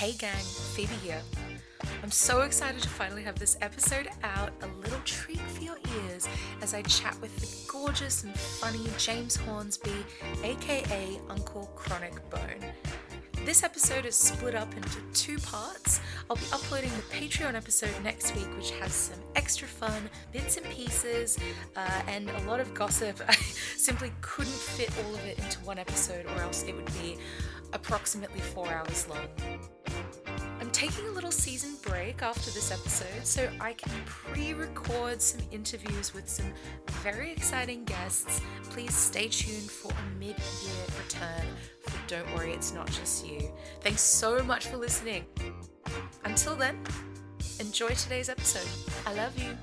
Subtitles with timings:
[0.00, 0.42] Hey gang,
[0.74, 1.20] Phoebe here.
[2.02, 5.76] I'm so excited to finally have this episode out, a little treat for your
[6.06, 6.26] ears
[6.62, 10.06] as I chat with the gorgeous and funny James Hornsby,
[10.42, 12.64] aka Uncle Chronic Bone.
[13.44, 16.00] This episode is split up into two parts.
[16.28, 20.66] I'll be uploading the Patreon episode next week, which has some extra fun, bits and
[20.66, 21.38] pieces,
[21.76, 23.20] uh, and a lot of gossip.
[23.28, 23.34] I
[23.76, 27.18] simply couldn't fit all of it into one episode, or else it would be
[27.72, 29.28] approximately four hours long.
[30.60, 35.40] I'm taking a little season break after this episode so I can pre record some
[35.50, 36.52] interviews with some
[37.02, 38.40] very exciting guests.
[38.64, 41.46] Please stay tuned for a mid year return
[41.80, 43.50] for Don't Worry, It's Not Just You.
[43.80, 45.24] Thanks so much for listening.
[46.24, 46.78] Until then,
[47.58, 48.68] enjoy today's episode.
[49.06, 49.56] I love you.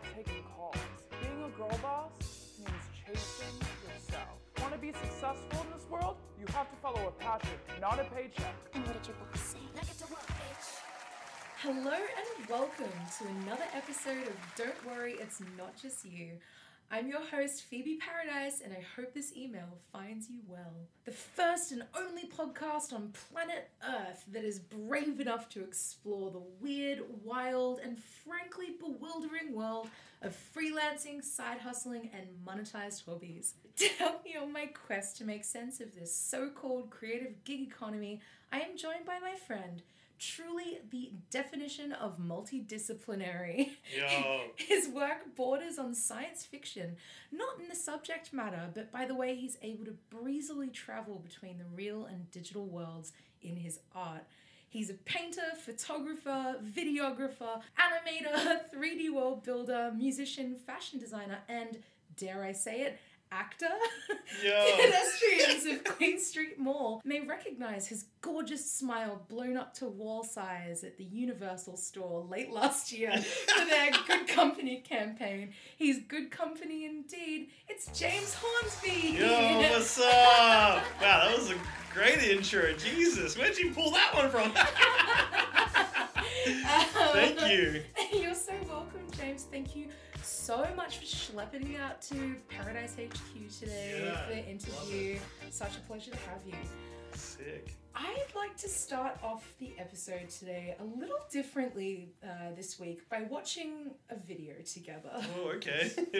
[0.00, 0.76] About taking calls.
[1.20, 2.10] Being a girl boss
[2.58, 4.38] means chasing yourself.
[4.60, 6.16] Want to be successful in this world?
[6.38, 8.54] You have to follow a passion, not a paycheck.
[8.74, 9.58] And what did your book say?
[9.74, 10.68] Now get to work, bitch.
[11.62, 16.32] Hello and welcome to another episode of Don't Worry, It's Not Just You.
[16.92, 20.74] I'm your host, Phoebe Paradise, and I hope this email finds you well.
[21.04, 26.42] The first and only podcast on planet Earth that is brave enough to explore the
[26.60, 29.88] weird, wild, and frankly bewildering world
[30.20, 33.54] of freelancing, side hustling, and monetized hobbies.
[33.76, 37.62] To help me on my quest to make sense of this so called creative gig
[37.62, 38.20] economy,
[38.52, 39.80] I am joined by my friend,
[40.20, 43.70] truly the definition of multidisciplinary.
[43.96, 44.42] Yo.
[44.56, 46.96] His work borders on science fiction,
[47.32, 51.58] not in the subject matter, but by the way he's able to breezily travel between
[51.58, 54.24] the real and digital worlds in his art.
[54.68, 61.78] He's a painter, photographer, videographer, animator, 3D world builder, musician, fashion designer, and
[62.16, 62.98] dare I say it,
[63.32, 63.66] actor?
[64.44, 64.76] Yo.
[64.76, 70.84] Pedestrians of Queen Street Mall may recognize his gorgeous smile blown up to wall size
[70.84, 75.52] at the Universal store late last year for their Good Company campaign.
[75.76, 77.48] He's good company indeed.
[77.68, 79.18] It's James Hornsby.
[79.18, 80.04] Yo, what's up?
[80.04, 81.54] Wow, that was a
[81.92, 82.72] great intro.
[82.74, 84.52] Jesus, where'd you pull that one from?
[86.46, 87.82] Um, Thank you.
[88.12, 89.46] You're so welcome, James.
[89.50, 89.88] Thank you
[90.30, 95.18] so much for schlepping me out to Paradise HQ today Yeah, for the interview.
[95.50, 96.54] Such a pleasure to have you.
[97.14, 97.74] Sick.
[97.94, 103.22] I'd like to start off the episode today a little differently uh, this week by
[103.28, 105.10] watching a video together.
[105.38, 105.90] Oh, okay.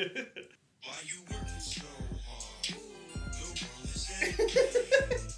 [0.82, 1.82] Why you working so
[2.26, 2.69] hard?
[2.69, 4.49] Your world is ending.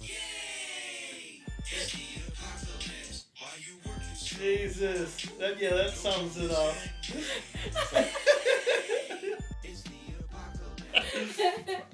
[0.01, 1.43] Yay!
[1.59, 3.25] It's the apocalypse.
[3.37, 5.27] Why you working so Jesus.
[5.39, 6.75] That, yeah, that sums it up.
[10.95, 11.85] It's the apocalypse.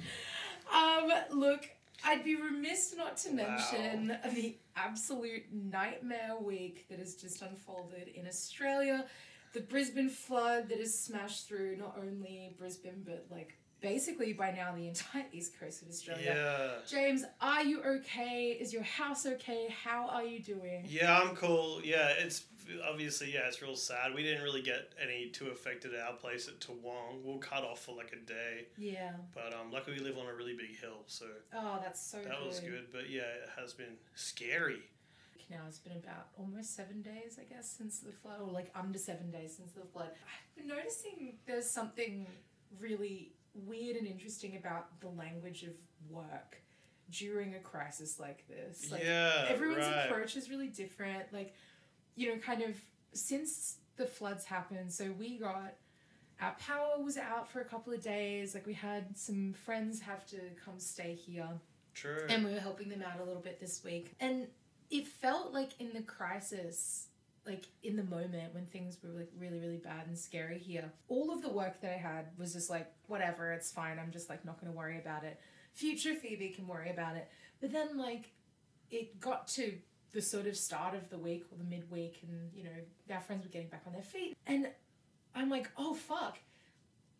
[0.73, 1.69] um, look,
[2.05, 3.35] I'd be remiss not to Wow.
[3.35, 9.05] mention the absolute nightmare week that has just unfolded in Australia.
[9.53, 14.75] The Brisbane flood that has smashed through not only Brisbane, but like basically by now
[14.75, 16.33] the entire east coast of Australia.
[16.35, 16.85] Yeah.
[16.87, 18.57] James, are you okay?
[18.59, 19.73] Is your house okay?
[19.83, 20.85] How are you doing?
[20.87, 21.81] Yeah, I'm cool.
[21.83, 22.43] Yeah, it's
[22.89, 24.13] obviously, yeah, it's real sad.
[24.13, 27.23] We didn't really get any too affected at our place at Toowong.
[27.23, 28.67] We'll cut off for like a day.
[28.77, 29.11] Yeah.
[29.33, 32.39] But um, luckily we live on a really big hill, so Oh, that's so that
[32.39, 32.47] good.
[32.47, 32.87] was good.
[32.91, 34.81] But yeah, it has been scary.
[35.49, 38.99] Now it's been about almost seven days, I guess, since the flood, or like under
[38.99, 40.09] seven days since the flood.
[40.11, 42.27] I've been noticing there's something
[42.79, 43.31] really
[43.65, 45.71] weird and interesting about the language of
[46.09, 46.61] work
[47.09, 48.91] during a crisis like this.
[48.91, 50.05] Like, yeah, everyone's right.
[50.05, 51.23] approach is really different.
[51.33, 51.55] Like,
[52.15, 52.75] you know, kind of
[53.13, 55.73] since the floods happened, so we got
[56.41, 58.53] our power was out for a couple of days.
[58.53, 61.49] Like, we had some friends have to come stay here
[61.93, 62.25] True.
[62.29, 64.15] and we were helping them out a little bit this week.
[64.19, 64.47] And
[64.89, 67.07] it felt like in the crisis,
[67.45, 71.31] like in the moment when things were like really, really bad and scary here, all
[71.31, 73.99] of the work that I had was just like, whatever, it's fine.
[73.99, 75.39] I'm just like not going to worry about it.
[75.73, 77.29] Future Phoebe can worry about it.
[77.61, 78.31] But then, like,
[78.89, 79.73] it got to
[80.11, 83.43] the sort of start of the week or the midweek, and you know, our friends
[83.45, 84.35] were getting back on their feet.
[84.47, 84.67] And
[85.35, 86.37] I'm like, oh fuck,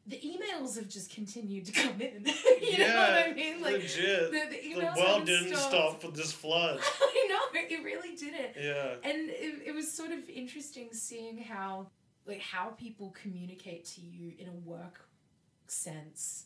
[0.07, 2.25] the emails have just continued to come in.
[2.61, 3.61] you know what I mean?
[3.61, 4.31] Like legit.
[4.31, 5.69] the, the The, emails world haven't didn't stopped.
[5.71, 6.79] stop for this flood.
[7.01, 8.55] I know it really didn't.
[8.59, 8.95] Yeah.
[9.03, 11.87] And it, it was sort of interesting seeing how
[12.25, 15.07] like how people communicate to you in a work
[15.67, 16.45] sense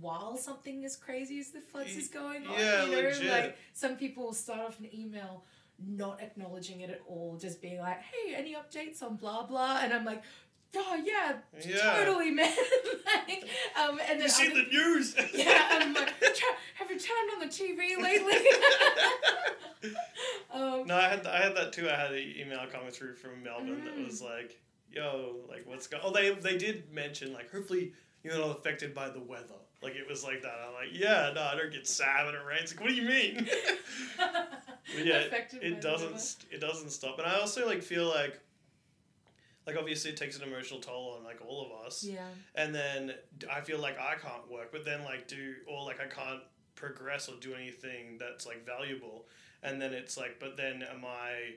[0.00, 2.58] while something as crazy as the floods is going on.
[2.58, 3.30] yeah, you know, legit.
[3.30, 5.44] like some people will start off an email
[5.78, 9.92] not acknowledging it at all, just being like, Hey, any updates on blah blah and
[9.92, 10.22] I'm like,
[10.76, 11.94] Oh yeah, Yeah.
[11.96, 12.52] totally man.
[13.06, 13.44] like,
[13.80, 15.14] um and then You see the news?
[15.34, 16.12] yeah, I'm like,
[16.74, 18.46] have you turned on the TV lately?
[20.52, 21.88] um, No, I had I had that too.
[21.88, 24.06] I had an email coming through from Melbourne that Mm.
[24.06, 24.58] was like,
[24.90, 27.92] "Yo, like what's going?" Oh, they they did mention like, hopefully
[28.22, 29.54] you're not affected by the weather.
[29.82, 30.54] Like it was like that.
[30.66, 32.72] I'm like, yeah, no, I don't get sad when it rains.
[32.74, 33.48] Like, what do you mean?
[34.94, 37.18] But yeah, it, Affected it doesn't st- it doesn't stop.
[37.18, 38.38] And I also like feel like,
[39.66, 42.04] like obviously it takes an emotional toll on like all of us.
[42.04, 42.28] yeah.
[42.54, 43.12] And then
[43.52, 46.40] I feel like I can't work, but then like do or like I can't
[46.76, 49.26] progress or do anything that's like valuable.
[49.62, 51.56] And then it's like, but then am I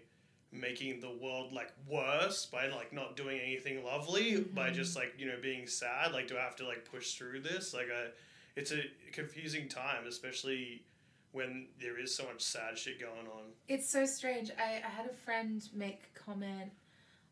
[0.52, 4.76] making the world like worse by like not doing anything lovely by mm-hmm.
[4.76, 6.12] just like you know being sad?
[6.12, 7.74] Like, do I have to like push through this?
[7.74, 8.08] Like, I,
[8.56, 8.82] it's a
[9.12, 10.84] confusing time, especially
[11.32, 13.44] when there is so much sad shit going on.
[13.68, 14.52] It's so strange.
[14.58, 16.72] I, I had a friend make a comment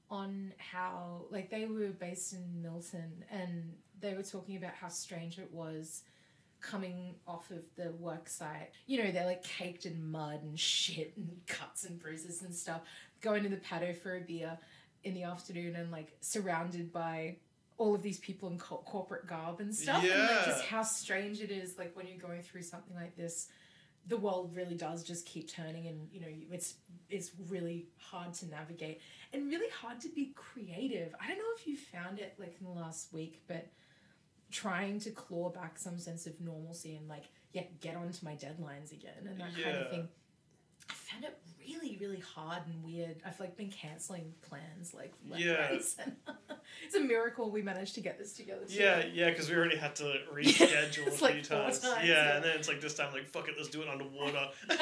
[0.09, 5.39] on how, like, they were based in Milton and they were talking about how strange
[5.39, 6.03] it was
[6.61, 8.71] coming off of the work site.
[8.85, 12.81] You know, they're like caked in mud and shit and cuts and bruises and stuff.
[13.21, 14.57] Going to the patio for a beer
[15.03, 17.37] in the afternoon and like surrounded by
[17.77, 20.03] all of these people in co- corporate garb and stuff.
[20.03, 23.47] And like just how strange it is, like when you're going through something like this
[24.07, 26.75] the world really does just keep turning and you know it's
[27.09, 29.01] it's really hard to navigate
[29.33, 32.65] and really hard to be creative i don't know if you found it like in
[32.65, 33.67] the last week but
[34.51, 38.91] trying to claw back some sense of normalcy and like yeah get onto my deadlines
[38.91, 39.89] again and that kind of Yeah.
[39.89, 40.07] thing
[40.89, 45.43] i found it really really hard and weird i've like been canceling plans like left,
[45.43, 45.53] Yeah.
[45.69, 45.71] right,
[46.85, 49.95] it's a miracle we managed to get this together Yeah, yeah, because we already had
[49.97, 51.79] to reschedule a like few four times.
[51.79, 52.35] times, Yeah, yeah.
[52.37, 54.47] and then it's like this time, like fuck it, let's do it underwater.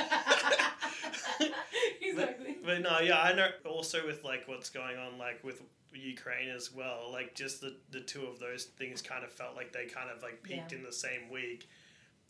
[2.02, 3.50] exactly But no, yeah, I know.
[3.66, 5.62] Also with like what's going on, like with
[5.98, 9.72] Ukraine as well, like just the the two of those things kind of felt like
[9.74, 10.80] they kind of like peaked Yeah.
[10.80, 11.68] in the same week.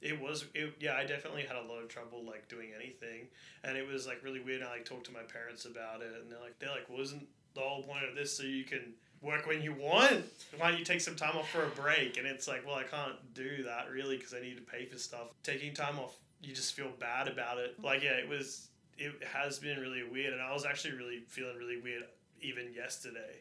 [0.02, 3.28] It was, it, yeah, I definitely had a lot of trouble like doing anything,
[3.64, 4.62] and it was like really weird.
[4.62, 7.62] I like talked to my parents about it, and they're like, they're like, wasn't the
[7.62, 10.26] whole point of this so you can work when you want?
[10.58, 12.18] Why don't you take some time off for a break?
[12.18, 14.98] And it's like, well, I can't do that really because I need to pay for
[15.00, 15.30] stuff.
[15.42, 17.82] Taking time off, you just feel bad about it.
[17.82, 18.68] Like, yeah, it was,
[19.00, 22.04] it has been really weird, and I was actually really feeling really weird
[22.42, 23.40] even yesterday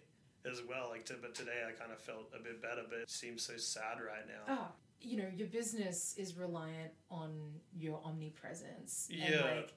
[0.51, 0.89] as well.
[0.91, 3.57] Like, to, but today I kind of felt a bit better, but it seems so
[3.57, 4.55] sad right now.
[4.55, 7.31] oh, you know, your business is reliant on
[7.77, 9.09] your omnipresence.
[9.11, 9.43] And Yeah.
[9.45, 9.73] like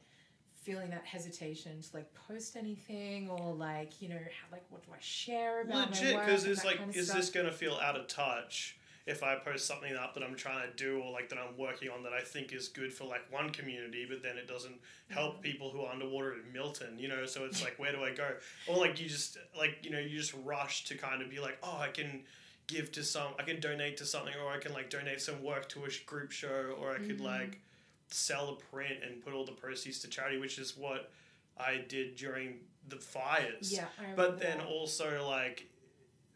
[0.53, 4.91] feeling that hesitation to like post anything or like, you know, how, like what do
[4.93, 6.25] I share about Legit, my work?
[6.25, 7.17] because it's like, kind of is stuff.
[7.17, 10.75] this gonna feel out of touch if I post something up that I'm trying to
[10.75, 13.49] do or like that I'm working on that I think is good for like one
[13.51, 14.75] community, but then it doesn't
[15.09, 15.43] help mm-hmm.
[15.43, 17.25] people who are underwater in Milton, you know?
[17.25, 18.29] So it's like, where do I go?
[18.67, 21.57] Or like you just like you know you just rush to kind of be like,
[21.63, 22.23] oh, I can
[22.67, 25.69] give to some, I can donate to something, or I can like donate some work
[25.69, 27.25] to a group show, or I could mm-hmm.
[27.25, 27.61] like
[28.09, 31.11] sell a print and put all the proceeds to charity, which is what
[31.57, 32.55] I did during
[32.89, 33.71] the fires.
[33.71, 34.67] Yeah, I But then that.
[34.67, 35.67] also like,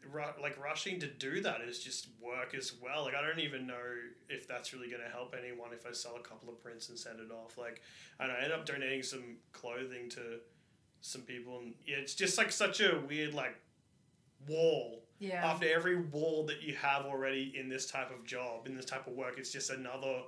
[0.09, 3.03] ru- like rushing to do that is just work as well.
[3.03, 3.75] Like I don't even know
[4.29, 7.19] if that's really gonna help anyone if I sell a couple of prints and send
[7.19, 7.57] it off.
[7.57, 7.81] Like
[8.19, 10.39] and I ended up donating some clothing to
[11.01, 13.55] some people, and yeah, it's just like such a weird like
[14.47, 15.03] wall.
[15.19, 15.45] Yeah.
[15.45, 19.05] After every wall that you have already in this type of job, in this type
[19.05, 20.21] of work, it's just another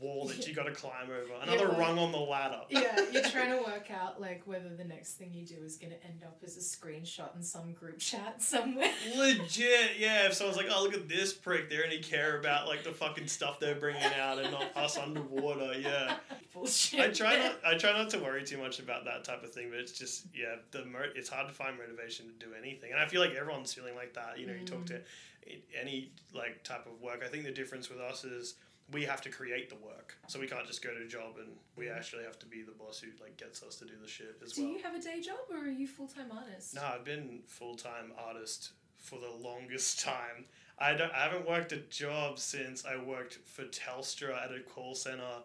[0.00, 2.60] wall that you got to climb over, another well, rung on the ladder.
[2.68, 5.92] yeah, you're trying to work out like whether the next thing you do is going
[5.92, 8.90] to end up as a screenshot in some group chat somewhere.
[9.16, 10.26] Legit, yeah.
[10.26, 13.28] If someone's like, "Oh, look at this prick," they only care about like the fucking
[13.28, 15.78] stuff they're bringing out and not us underwater.
[15.78, 16.16] Yeah,
[16.52, 17.00] Bullshit.
[17.00, 17.60] I try not.
[17.66, 20.26] I try not to worry too much about that type of thing, but it's just
[20.34, 23.34] yeah, the mo- it's hard to find motivation to do anything, and I feel like
[23.34, 24.38] everyone's feeling like that.
[24.38, 25.60] You know, you talk to mm.
[25.80, 27.22] any like type of work.
[27.24, 28.54] I think the difference with us is
[28.90, 31.48] we have to create the work, so we can't just go to a job, and
[31.76, 31.96] we mm.
[31.96, 34.52] actually have to be the boss who like gets us to do the shit as
[34.52, 34.70] Do well.
[34.70, 36.74] Do you have a day job or are you full time artist?
[36.74, 40.46] No, I've been full time artist for the longest time.
[40.78, 41.12] I don't.
[41.12, 45.42] I haven't worked a job since I worked for Telstra at a call center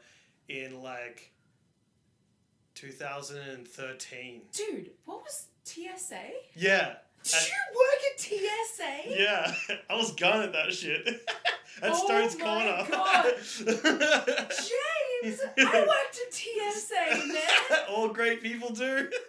[0.50, 1.32] in like
[2.76, 4.42] 2013.
[4.52, 6.22] Dude, what was TSA?
[6.56, 6.96] Yeah.
[7.24, 9.20] Did At- you work at TSA?
[9.20, 11.08] Yeah, I was gone at that shit.
[11.82, 12.88] at Oh Stone's my Corner.
[12.92, 13.26] God.
[15.24, 15.58] James, I
[15.88, 17.80] worked at TSA, man.
[17.90, 19.10] All great people do.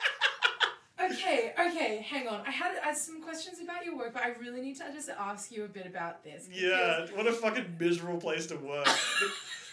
[1.00, 2.40] Okay, okay, hang on.
[2.44, 5.08] I had, I had some questions about your work, but I really need to just
[5.08, 6.48] ask you a bit about this.
[6.52, 8.84] Yeah, what a fucking miserable place to work.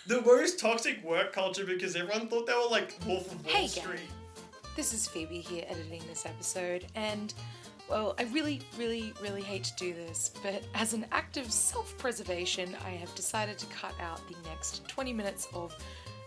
[0.05, 3.53] the, the worst toxic work culture because everyone thought they were like Wolf of Wall
[3.55, 3.97] Hey, gang.
[4.75, 7.33] This is Phoebe here editing this episode, and
[7.89, 11.95] well, I really, really, really hate to do this, but as an act of self
[11.97, 15.75] preservation, I have decided to cut out the next 20 minutes of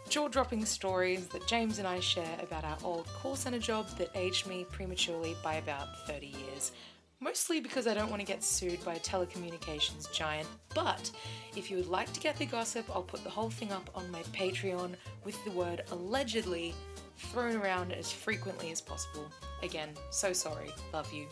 [0.09, 4.11] jaw dropping stories that James and I share about our old call center job that
[4.15, 6.73] aged me prematurely by about 30 years.
[7.21, 11.11] Mostly because I don't want to get sued by a telecommunications giant, but
[11.57, 14.09] if you would like to get the gossip, I'll put the whole thing up on
[14.13, 16.75] my Patreon with the word allegedly
[17.17, 19.29] thrown around as frequently as possible.
[19.65, 20.71] Again, so sorry.
[20.93, 21.27] Love you.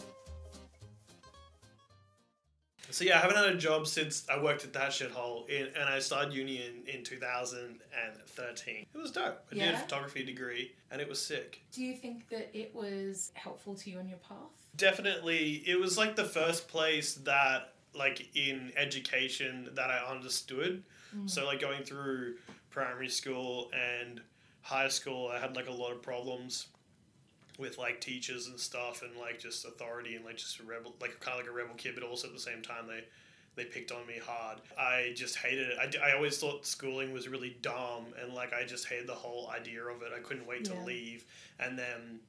[2.90, 5.88] So yeah, I haven't had a job since I worked at that shithole, in, and
[5.88, 8.86] I started uni in, in 2013.
[8.94, 9.44] It was dope.
[9.50, 11.60] I did a photography degree, and it was sick.
[11.72, 14.36] Do you think that it was helpful to you on your path?
[14.76, 20.82] Definitely, it was like the first place that, like in education, that I understood.
[21.16, 21.28] Mm.
[21.28, 22.34] So like going through
[22.70, 24.20] primary school and
[24.62, 26.66] high school, I had like a lot of problems
[27.58, 31.18] with like teachers and stuff, and like just authority and like just a rebel, like
[31.20, 33.04] kind of like a rebel kid, but also at the same time they
[33.56, 34.58] they picked on me hard.
[34.78, 35.98] I just hated it.
[36.02, 39.48] I, I always thought schooling was really dumb, and like I just hated the whole
[39.50, 40.12] idea of it.
[40.14, 40.84] I couldn't wait to Yeah.
[40.84, 41.24] leave,
[41.58, 42.20] and then.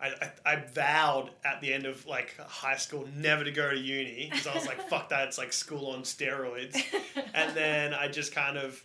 [0.00, 0.08] I,
[0.44, 4.28] I, I vowed at the end of like high school never to go to uni
[4.28, 6.76] because I was like fuck that it's like school on steroids
[7.34, 8.82] and then I just kind of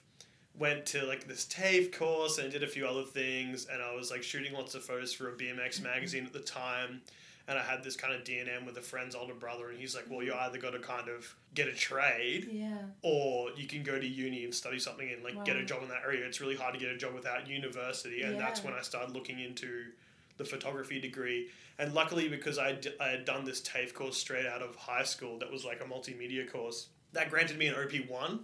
[0.59, 4.11] went to like this TAFE course and did a few other things and I was
[4.11, 5.83] like shooting lots of photos for a BMX mm-hmm.
[5.85, 7.01] magazine at the time
[7.47, 10.05] and I had this kind of D&M with a friend's older brother and he's like
[10.09, 12.77] well you either got to kind of get a trade Yeah.
[13.01, 15.89] or you can go to uni and study something and like get a job in
[15.89, 16.25] that area.
[16.25, 19.39] It's really hard to get a job without university and that's when I started looking
[19.39, 19.85] into
[20.37, 21.49] the photography degree
[21.79, 25.03] and luckily because I, d- I had done this TAFE course straight out of high
[25.03, 28.39] school that was like a multimedia course that granted me an OP1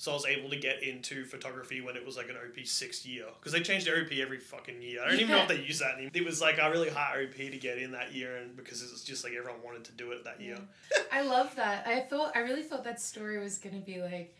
[0.00, 3.04] so I was able to get into photography when it was like an OP sixth
[3.04, 5.02] year because they changed their OP every fucking year.
[5.02, 6.12] I don't even know if they use that anymore.
[6.14, 8.90] It was like a really high OP to get in that year, and because it
[8.90, 10.56] was just like everyone wanted to do it that year.
[11.12, 11.86] I love that.
[11.86, 14.34] I thought I really thought that story was gonna be like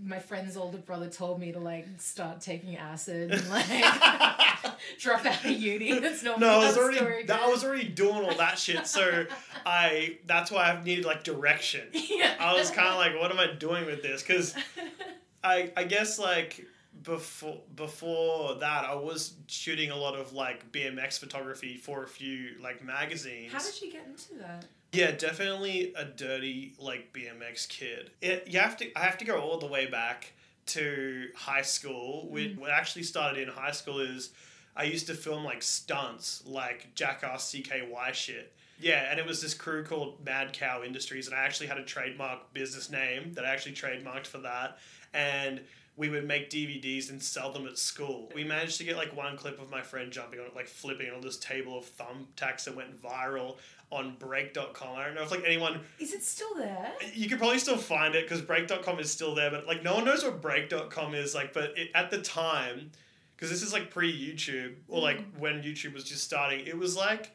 [0.00, 3.66] my friend's older brother told me to like start taking acid and like
[4.98, 5.98] drop out of uni.
[5.98, 8.86] That's not No, I was already that, I was already doing all that shit.
[8.86, 9.26] So
[9.66, 11.88] I that's why I needed like direction.
[11.92, 12.34] yeah.
[12.40, 14.22] I was kind of like, what am I doing with this?
[14.22, 14.54] Because
[15.44, 16.66] I I guess like
[17.02, 22.50] before before that I was shooting a lot of like BMX photography for a few
[22.60, 23.52] like magazines.
[23.52, 24.64] How did you get into that?
[24.92, 28.10] Yeah, definitely a dirty like BMX kid.
[28.20, 30.32] It you have to I have to go all the way back
[30.66, 32.28] to high school.
[32.28, 32.60] Which mm-hmm.
[32.60, 34.30] what actually started in high school is
[34.76, 38.52] I used to film like stunts, like jackass CKY shit.
[38.80, 41.84] Yeah, and it was this crew called Mad Cow Industries, and I actually had a
[41.84, 44.78] trademark business name that I actually trademarked for that.
[45.14, 45.60] And
[46.02, 48.28] we would make DVDs and sell them at school.
[48.34, 51.12] We managed to get like one clip of my friend jumping on it, like flipping
[51.12, 53.58] on this table of thumbtacks that went viral
[53.92, 54.96] on break.com.
[54.96, 56.90] I don't know if like anyone Is it still there?
[57.14, 60.04] you could probably still find it because break.com is still there, but like no one
[60.04, 62.90] knows what break.com is like, but it, at the time
[63.36, 65.38] because this is like pre YouTube or like mm.
[65.38, 67.30] when YouTube was just starting, it was like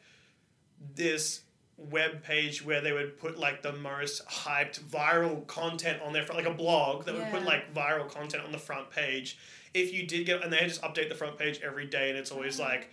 [0.94, 1.40] this
[1.78, 6.44] web page where they would put like the most hyped viral content on their front,
[6.44, 9.38] like a blog that would put like viral content on the front page.
[9.72, 12.32] If you did get, and they just update the front page every day, and it's
[12.32, 12.70] always mm-hmm.
[12.70, 12.90] like,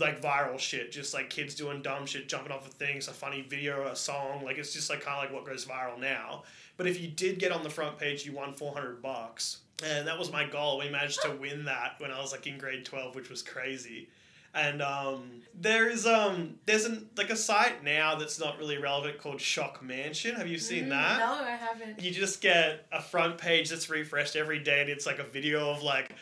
[0.00, 3.42] like viral shit, just like kids doing dumb shit, jumping off of things, a funny
[3.42, 6.44] video, a song, like it's just like kind of like what goes viral now.
[6.76, 10.08] But if you did get on the front page, you won four hundred bucks, and
[10.08, 10.78] that was my goal.
[10.78, 14.08] We managed to win that when I was like in grade twelve, which was crazy.
[14.54, 19.18] And um, there is um, there's an like a site now that's not really relevant
[19.18, 20.36] called Shock Mansion.
[20.36, 21.18] Have you seen Mm, that?
[21.18, 22.00] No, I haven't.
[22.00, 25.70] You just get a front page that's refreshed every day, and it's like a video
[25.70, 26.12] of like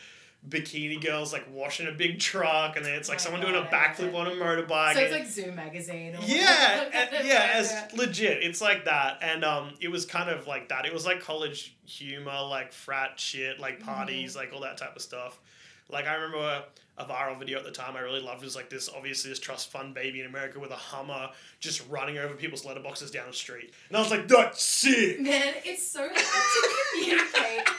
[0.49, 3.63] bikini girls like washing a big truck, and then it's like Oh someone God, doing
[3.63, 4.93] a backflip on a motorbike.
[4.95, 6.15] So it's like Zoom magazine.
[6.15, 8.43] Or yeah, and- yeah, as legit.
[8.43, 10.85] It's like that, and um, it was kind of like that.
[10.85, 13.85] It was like college humor, like frat shit, like Mm-hmm.
[13.93, 15.39] parties, like all that type of stuff.
[15.89, 16.63] Like I remember
[16.97, 19.71] a, viral video at the time I really loved was like this obviously this trust
[19.71, 23.73] fund baby in America with a Hummer just running over people's letterboxes down the street,
[23.89, 25.19] and I was like, that's sick.
[25.19, 27.69] Man, it's so hard to communicate.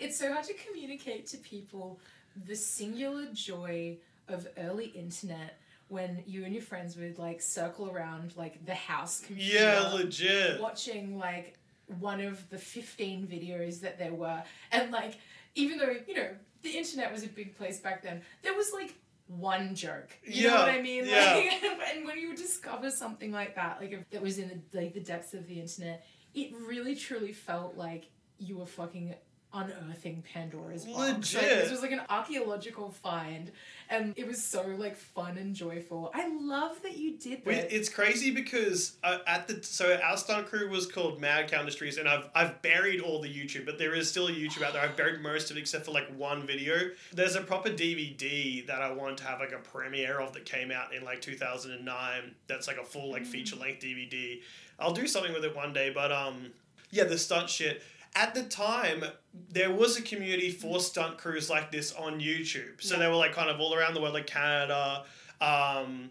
[0.00, 1.98] it's so hard to communicate to people
[2.46, 3.96] the singular joy
[4.28, 9.20] of early internet when you and your friends would like circle around like the house
[9.20, 9.58] computer.
[9.58, 10.60] Yeah, legit.
[10.60, 11.58] watching like
[12.00, 15.18] one of the 15 videos that there were and like
[15.54, 16.28] even though you know
[16.62, 18.22] the internet was a big place back then.
[18.42, 18.94] There was like
[19.28, 21.06] one joke you know what i mean?
[21.06, 21.34] yeah.
[21.34, 21.62] like
[21.94, 25.00] and when you discover something like that like if it was in the like the
[25.00, 26.04] depths of the internet
[26.34, 29.14] it really truly felt like you were fucking
[29.54, 30.98] unearthing Pandora's box.
[30.98, 31.42] Like, Legit.
[31.62, 33.50] this was like an archaeological find,
[33.90, 36.10] and it was so like fun and joyful.
[36.14, 37.74] I love that you did that.
[37.74, 41.98] It's crazy because uh, at the so our stunt crew was called Mad Cow Industries,
[41.98, 44.82] and I've I've buried all the YouTube, but there is still a YouTube out there.
[44.82, 46.90] I've buried most of it except for like one video.
[47.12, 50.70] There's a proper DVD that I want to have like a premiere of that came
[50.70, 52.34] out in like 2009.
[52.46, 54.40] That's like a full like feature length DVD.
[54.78, 56.52] I'll do something with it one day, but um,
[56.90, 57.82] yeah, the stunt shit.
[58.14, 59.04] At the time,
[59.50, 62.82] there was a community for stunt crews like this on YouTube.
[62.82, 65.04] So they were like kind of all around the world, like Canada.
[65.40, 66.10] Um,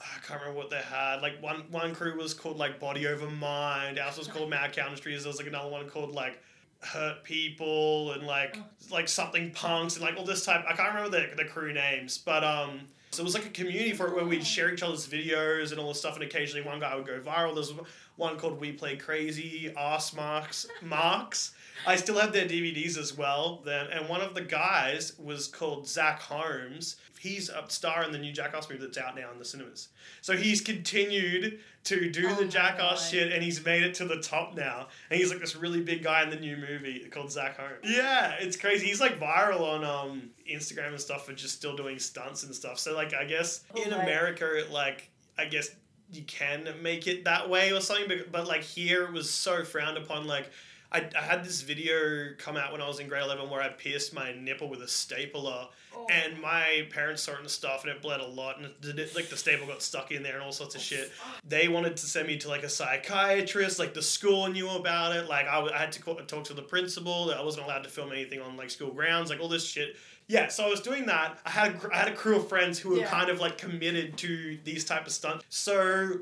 [0.00, 1.20] I can't remember what they had.
[1.22, 3.98] Like one one crew was called like Body Over Mind.
[3.98, 6.40] Ours was called Mad Cow There was like another one called like
[6.80, 8.56] Hurt People and like
[8.90, 10.64] like something punks and like all this type.
[10.68, 12.80] I can't remember the the crew names, but um.
[13.10, 15.80] So it was like a community for it where we'd share each other's videos and
[15.80, 17.54] all this stuff, and occasionally one guy would go viral.
[17.54, 17.72] There's
[18.18, 21.52] one called We Play Crazy, Ass Marks, Marks.
[21.86, 23.62] I still have their DVDs as well.
[23.64, 26.96] Then, and one of the guys was called Zach Holmes.
[27.20, 29.88] He's a star in the new Jackass movie that's out now in the cinemas.
[30.20, 33.10] So he's continued to do Oh the Jackass God.
[33.10, 34.88] shit, and he's made it to the top now.
[35.10, 37.78] And he's like this really big guy in the new movie called Zach Holmes.
[37.84, 38.86] Yeah, it's crazy.
[38.86, 42.78] He's like viral on um Instagram and stuff for just still doing stunts and stuff.
[42.78, 43.92] So like, I guess Oh, in.
[43.92, 45.70] America, like I guess
[46.10, 49.64] you can make it that way or something, but, but like here it was so
[49.64, 50.26] frowned upon.
[50.26, 50.50] Like
[50.90, 53.68] I, I had this video come out when I was in grade 11 where I
[53.68, 56.06] pierced my nipple with a stapler Oh.
[56.10, 59.16] and my parents saw it and stuff and it bled a lot and it, it-
[59.16, 61.12] like the staple got stuck in there and all sorts of oh, shit.
[61.48, 65.28] They wanted to send me to like a psychiatrist, like the school knew about it.
[65.28, 67.32] Like I, I had to call, talk to the principal.
[67.36, 69.96] I wasn't allowed to film anything on like school grounds, like all this shit.
[70.28, 71.38] Yeah, so I was doing that.
[71.46, 73.06] I had a, I had a crew of friends who were Yeah.
[73.06, 75.44] kind of like committed to these type of stunts.
[75.48, 76.20] So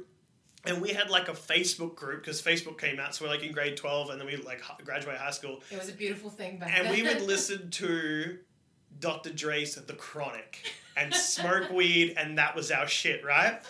[0.65, 3.15] and we had like a Facebook group because Facebook came out.
[3.15, 5.89] So we're like in grade twelve, and then we like graduate high school, it was
[5.89, 6.93] a beautiful thing back and then.
[6.95, 8.39] we would listen to
[9.01, 9.31] Dr.
[9.31, 13.61] Dre's The Chronic and smoke weed, and that was our shit, right?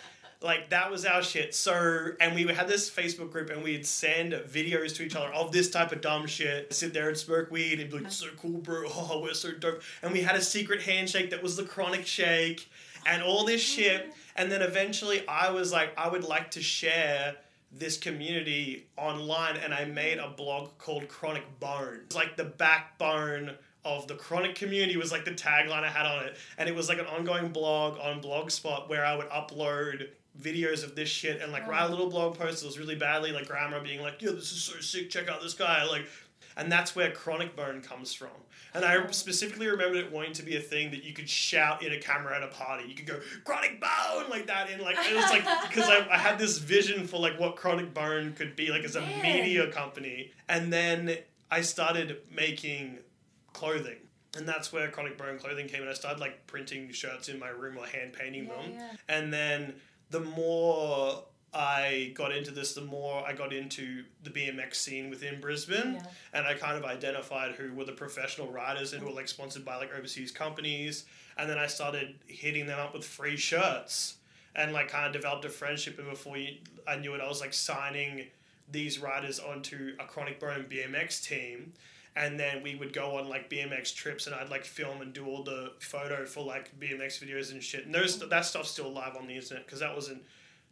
[0.43, 1.55] Like that was our shit.
[1.55, 5.53] So, and we had this Facebook group, and we'd send videos to each other of
[5.53, 6.73] this type of dumb shit.
[6.73, 8.87] Sit there and smoke weed, and be like, "So cool, bro!
[8.95, 12.71] Oh, we're so dope." And we had a secret handshake that was the Chronic shake,
[13.07, 14.13] and all this shit.
[14.37, 17.37] And then eventually, I was like, I would like to share
[17.73, 22.01] this community online, and I made a blog called Chronic Bone.
[22.05, 23.53] It's like the backbone
[23.85, 26.89] of the chronic community was like the tagline I had on it, and it was
[26.89, 30.09] like an ongoing blog on Blogspot where I would upload
[30.41, 33.33] videos of this shit and like write a little blog post that was really badly
[33.33, 36.07] like grammar being like, yo, this is so sick, check out this guy, like.
[36.59, 38.31] And that's where chronic bone comes from.
[38.73, 41.93] And I specifically remembered it wanting to be a thing that you could shout in
[41.93, 42.89] a camera at a party.
[42.89, 46.17] You could go chronic bone like that in like it was like because I, I
[46.17, 49.23] had this vision for like what chronic bone could be like as a Man.
[49.23, 50.33] media company.
[50.49, 51.19] And then
[51.51, 53.01] I started making
[53.53, 53.97] clothing.
[54.37, 57.49] And that's where Chronic Bone clothing came and I started like printing shirts in my
[57.49, 58.73] room or hand painting them.
[58.75, 58.91] yeah.
[59.09, 59.75] And then
[60.11, 65.41] the more I got into this, the more I got into the BMX scene within
[65.41, 65.95] Brisbane.
[65.95, 66.07] Yeah.
[66.35, 69.65] And I kind of identified who were the professional riders and who were like sponsored
[69.65, 71.07] by like overseas companies.
[71.39, 74.17] And then I started hitting them up with free shirts
[74.55, 75.99] and like kind of developed a friendship.
[75.99, 78.27] And before you, I knew it, I was like signing
[78.71, 81.73] these riders onto a Chronic Bone BMX team.
[82.17, 85.27] And then we would go on like BMX trips, and I'd like film and do
[85.27, 87.85] all the photo for like BMX videos and shit.
[87.85, 88.29] And those mm.
[88.31, 90.23] that stuff's still live on the internet because that wasn't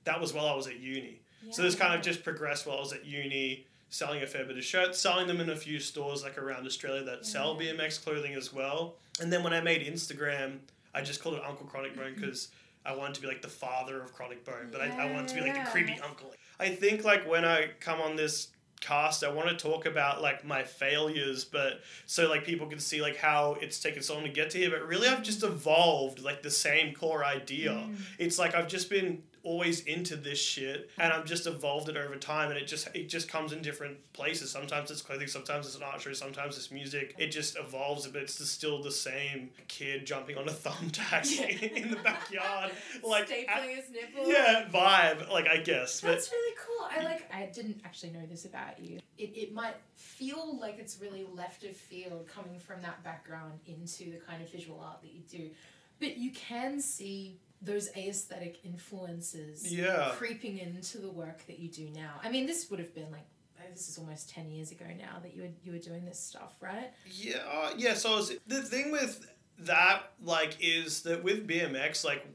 [0.05, 1.21] that was while I was at uni.
[1.51, 4.57] so this kind of just progressed while I was at uni, selling a fair bit
[4.57, 8.35] of shirts, selling them in a few stores like around Australia that sell BMX clothing
[8.35, 8.97] as well.
[9.21, 10.59] And then when I made Instagram,
[10.95, 12.21] I just called it Uncle Chronic Bone mm.
[12.21, 12.49] because
[12.87, 15.35] I wanted to be like the father of Chronic Bone, but I, I wanted to
[15.35, 15.65] be like Yeah.
[15.65, 16.33] the creepy uncle.
[16.59, 18.49] I think like when I come on this
[18.85, 23.01] cast, I want to talk about like my failures, but so like people can see
[23.01, 24.71] like how it's taken so long to get to here.
[24.71, 27.73] But really, I've just evolved like the same core idea.
[27.73, 27.97] Mm.
[28.19, 32.17] It's like I've just been always into this shit and I've just evolved it over
[32.17, 34.51] time and it just it just comes in different places.
[34.51, 37.15] Sometimes it's clothing, sometimes it's an art show, sometimes it's music.
[37.19, 41.31] It just evolves but it's still the same kid jumping on a thumbtack
[41.77, 42.73] in the backyard.
[43.03, 44.29] Like Stapling his nipple.
[44.29, 46.01] yeah, vibe, like I guess.
[46.01, 46.89] But That's really cool.
[46.91, 47.31] I like.
[47.55, 49.01] I didn't actually know this about you.
[49.19, 54.11] It, it might feel like it's really left of field coming from that background into
[54.11, 55.51] the kind of visual art that you do,
[56.01, 60.13] but you can see those aesthetic influences Yeah.
[60.17, 62.21] creeping into the work that you do now.
[62.23, 63.27] I mean, this would have been like
[63.61, 66.19] oh, this is almost ten years ago now that you were you were doing this
[66.19, 66.91] stuff, right?
[67.07, 67.95] Yeah, uh, yeah.
[67.95, 69.27] So was, the thing with
[69.61, 72.27] that, like, is that with BMX, like,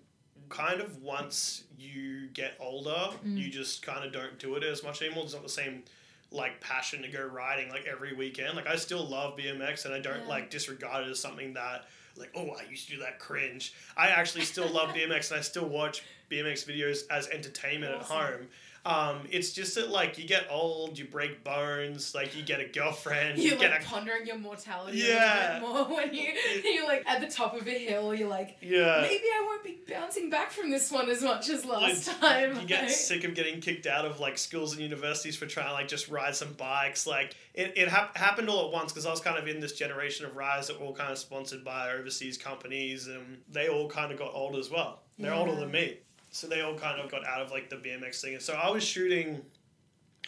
[0.50, 3.38] kind of once you get older, mm.
[3.38, 5.24] you just kind of don't do it as much anymore.
[5.24, 5.84] It's not the same
[6.32, 8.56] like passion to go riding like every weekend.
[8.56, 10.28] Like I still love BMX and I don't Yeah.
[10.28, 11.86] like disregard it as something that
[12.18, 13.74] like oh I used to do that cringe.
[13.98, 18.18] I actually still love BMX and I still watch BMX videos as entertainment Awesome.
[18.18, 18.48] at home.
[18.90, 22.66] Um, it's just that like you get old, you break bones, like you get a
[22.66, 25.60] girlfriend, you, You're get like a pondering your mortality Yeah.
[25.60, 26.32] a little bit more when you
[26.64, 28.16] you're like at the top of a hill.
[28.16, 29.02] You're like, yeah.
[29.02, 32.60] maybe I won't be bouncing back from this one as much as last Like, time.
[32.62, 35.74] You get sick of getting kicked out of like schools and universities for trying to
[35.74, 37.06] like just ride some bikes.
[37.06, 39.74] Like it, it hap- happened all at once because I was kind of in this
[39.74, 43.88] generation of rides that were all kind of sponsored by overseas companies and they all
[43.88, 45.04] kind of got old as well.
[45.20, 45.98] They're older than me.
[46.32, 48.34] So they all kind of got out of like the BMX thing.
[48.34, 49.42] And so I was shooting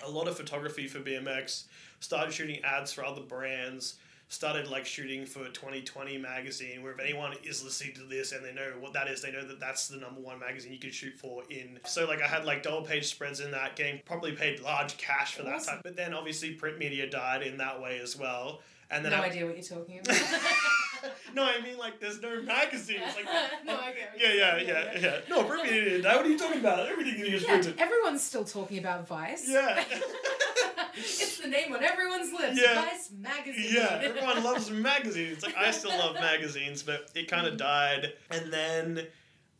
[0.03, 1.65] a lot of photography for BMX,
[1.99, 3.97] started shooting ads for other brands,
[4.31, 8.53] started like shooting for 2020 magazine, where if anyone is listening to this and they
[8.53, 11.13] know what that is, they know that that's the number one magazine you can shoot
[11.13, 11.77] for in.
[11.85, 15.35] So like I had like double page spreads in that, getting probably paid large cash
[15.35, 15.81] for that type.
[15.83, 18.61] But then obviously print media died in that way as well.
[18.89, 20.17] And then no I, idea what you're talking about.
[21.33, 23.01] no, I mean like there's no magazines.
[23.15, 23.25] Like
[23.65, 24.13] no, I get.
[24.19, 25.17] yeah, yeah, yeah, yeah.
[25.29, 26.03] No, print media didn't.
[26.05, 26.87] What are you talking about?
[26.87, 27.79] Everything is Yeah, printed.
[27.79, 29.45] everyone's still talking about Vice.
[29.47, 29.83] Yeah.
[30.95, 32.59] it's the name on everyone's lips.
[32.61, 32.81] Yeah.
[32.81, 33.65] Vice magazine.
[33.75, 35.43] Yeah, everyone loves magazines.
[35.43, 37.53] Like I still love magazines, but it kind Mm-hmm.
[37.53, 38.13] of died.
[38.29, 39.07] And then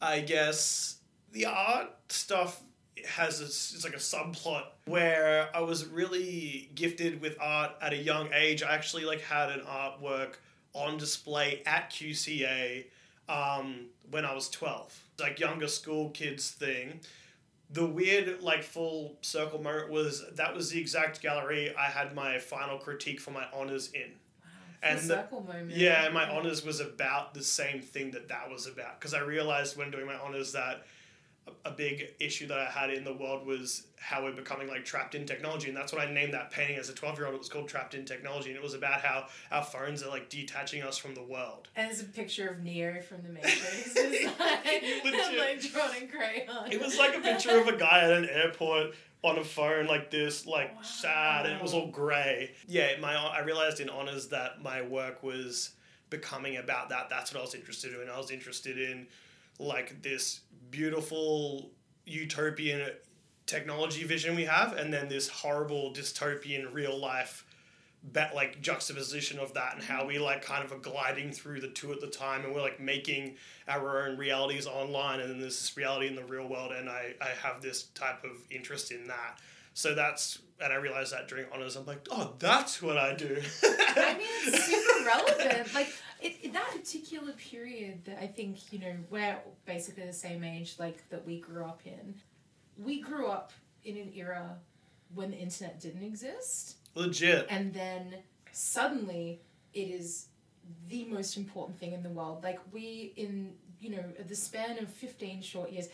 [0.01, 0.97] I guess
[1.31, 2.61] the art stuff
[3.07, 7.97] has a, it's like a subplot where I was really gifted with art at a
[7.97, 8.61] young age.
[8.61, 10.35] I actually like had an artwork
[10.73, 12.85] on display at QCA
[13.29, 16.99] um, when I was twelve, like younger school kids thing
[17.73, 22.37] the weird like full circle moment was that was the exact gallery I had my
[22.37, 24.11] final critique for my honors in.
[24.83, 25.71] And And the- circle moment.
[25.71, 29.77] Yeah, my honors was about the same thing that that was about because I realized
[29.77, 30.85] when doing my honors that
[31.65, 35.15] a, big issue that I had in the world was how we're becoming like trapped
[35.15, 37.35] in technology, and that's what I named that painting as a twelve year old.
[37.35, 40.29] It was called Trapped in Technology, and it was about how our phones are like
[40.29, 41.67] detaching us from the world.
[41.75, 43.95] And there's a picture of Neo from the Matrix.
[45.03, 46.71] It's like, like drawn in crayon.
[46.71, 50.09] It was like a picture of a guy at an airport on a phone like
[50.09, 52.51] this, like sad, and it was all grey.
[52.67, 55.71] Yeah, my I realized in honors that my work was
[56.09, 57.09] becoming about that.
[57.09, 58.09] That's what I was interested in.
[58.09, 59.07] I was interested in
[59.59, 61.71] like this beautiful
[62.05, 62.89] utopian
[63.45, 67.45] technology vision we have, and then this horrible dystopian real life.
[68.03, 71.67] Bet like juxtaposition of that and how we like kind of are gliding through the
[71.67, 73.35] two at the time and we're like making
[73.67, 77.13] our own realities online and then there's this reality in the real world and I,
[77.21, 79.39] I have this type of interest in that
[79.75, 83.39] so that's and I realized that during honors I'm like oh that's what I do
[83.95, 85.73] I mean, it's super relevant.
[85.73, 90.43] Like it, it- that particular period that I think you know we're basically the same
[90.43, 92.15] age, like that we grew up in.
[92.77, 93.51] We grew up
[93.83, 94.57] in an era
[95.13, 98.15] when the internet didn't exist, legit and then
[98.51, 99.41] suddenly
[99.73, 100.27] it is
[100.89, 102.43] the most important thing in the world.
[102.43, 105.89] Like we in you know the span of fifteen short years.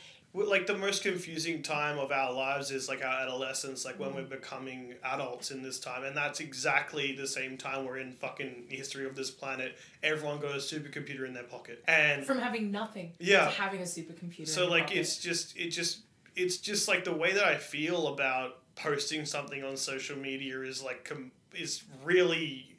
[0.45, 4.21] Like the most confusing time of our lives is like our adolescence like when we're
[4.21, 4.29] mm.
[4.29, 8.75] becoming adults in this time and that's exactly the same time we're in fucking the
[8.75, 13.13] history of this planet everyone got a supercomputer in their pocket and From having nothing
[13.19, 13.45] Yeah.
[13.45, 14.47] to having a supercomputer.
[14.47, 14.97] so like pocket.
[14.99, 15.99] it's just it just
[16.35, 20.83] it's just like the way that i feel about posting something on social media is
[20.83, 22.75] like com- is really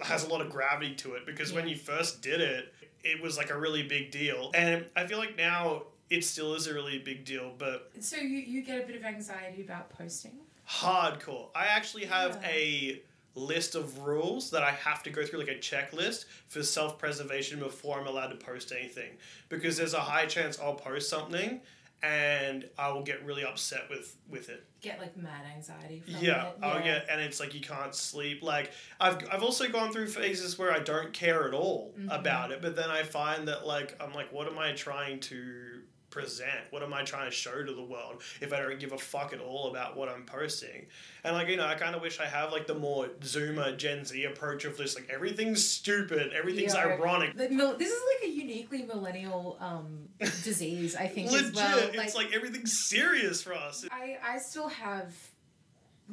[0.00, 2.72] has a lot of gravity to it because when you first did it
[3.04, 5.82] it was like a really big deal and i feel like now
[6.16, 9.04] it still is a really big deal but So you, you get a bit of
[9.04, 10.32] anxiety about posting.
[10.68, 12.48] hardcore i actually have Yeah.
[12.50, 13.02] a
[13.34, 17.98] list of rules that i have to go through like a checklist for self-preservation before
[18.00, 19.10] i'm allowed to post anything
[19.48, 21.60] because there's a high chance i'll post something
[22.02, 26.48] and i will get really upset with with it Get like mad anxiety from yeah,
[26.48, 26.56] it.
[26.60, 28.42] I'll get, and it's like you can't sleep.
[28.42, 32.08] Like I've, I've also gone through phases where I don't care at all Mm-hmm.
[32.10, 35.71] about it, but then I find that like I'm like, what am I trying to
[36.16, 36.60] present?
[36.70, 39.32] What am I trying to show to the world if I don't give a fuck
[39.32, 40.86] at all about what I'm posting?
[41.24, 44.04] And like you know, I kind of wish I have like the more Zoomer Gen
[44.04, 46.84] Z approach of this like everything's stupid, everything's Yeah.
[46.86, 47.36] ironic.
[47.36, 47.48] The
[47.78, 50.08] this is like a uniquely millennial um,
[50.44, 51.90] disease, I think, Legit, as well.
[51.94, 53.84] it's like everything's serious for us.
[53.90, 55.14] I, I still have,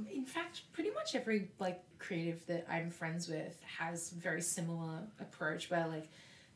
[0.10, 5.70] in fact, pretty much every like creative that I'm friends with has very similar approach
[5.70, 6.08] where like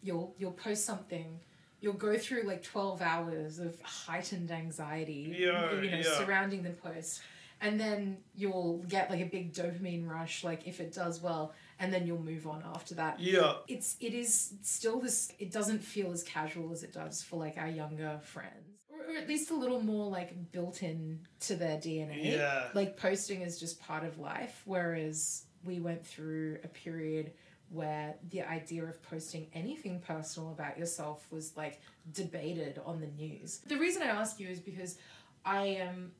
[0.01, 1.39] you'll you'll post something
[1.83, 6.17] you'll go through like 12 hours of heightened anxiety Yeah, you know yeah.
[6.17, 7.21] surrounding the post
[7.61, 11.93] and then you'll get like a big dopamine rush like if it does well and
[11.93, 13.55] then you'll move on after that Yeah.
[13.67, 17.57] it's it is still this it doesn't feel as casual as it does for like
[17.57, 21.77] our younger friends or, or at least a little more like built in to their
[21.77, 22.67] dna Yeah.
[22.73, 27.31] like posting is just part of life whereas we went through a period
[27.69, 31.82] where the idea of posting anything personal about yourself was like
[32.13, 33.60] debated on the news.
[33.67, 34.97] The reason i ask you is because
[35.45, 36.12] i am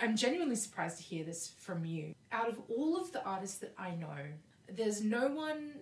[0.00, 2.14] i'm genuinely surprised to hear this from you.
[2.32, 4.18] Out of all of the artists that i know
[4.68, 5.74] there's no one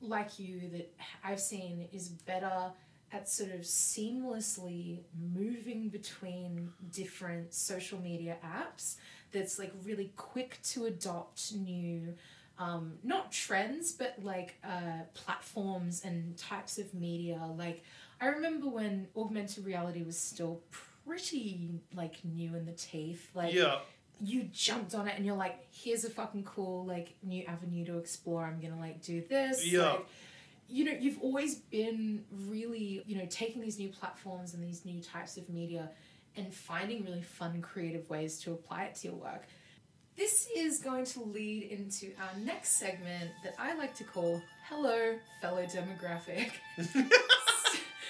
[0.00, 0.92] like you that
[1.24, 2.72] I've seen is better
[3.12, 5.00] at sort of seamlessly
[5.34, 8.96] moving between different social media apps
[9.32, 12.14] that's like really quick to adopt new
[12.58, 17.82] um, not trends but like uh, platforms and types of media like
[18.20, 20.60] i remember when augmented reality was still
[21.04, 23.78] pretty like new in the teeth like Yeah.
[24.20, 27.98] you jumped on it and you're like, here's a fucking cool like new avenue to
[27.98, 28.44] explore.
[28.44, 29.66] I'm gonna like do this.
[29.66, 29.92] Yeah.
[29.94, 30.06] Like,
[30.68, 35.00] you know, you've always been really, you know, taking these new platforms and these new
[35.02, 35.90] types of media
[36.36, 39.42] and finding really fun, creative ways to apply it to your work.
[40.16, 45.14] This is going to lead into our next segment that I like to call Hello,
[45.40, 46.50] Fellow Demographic.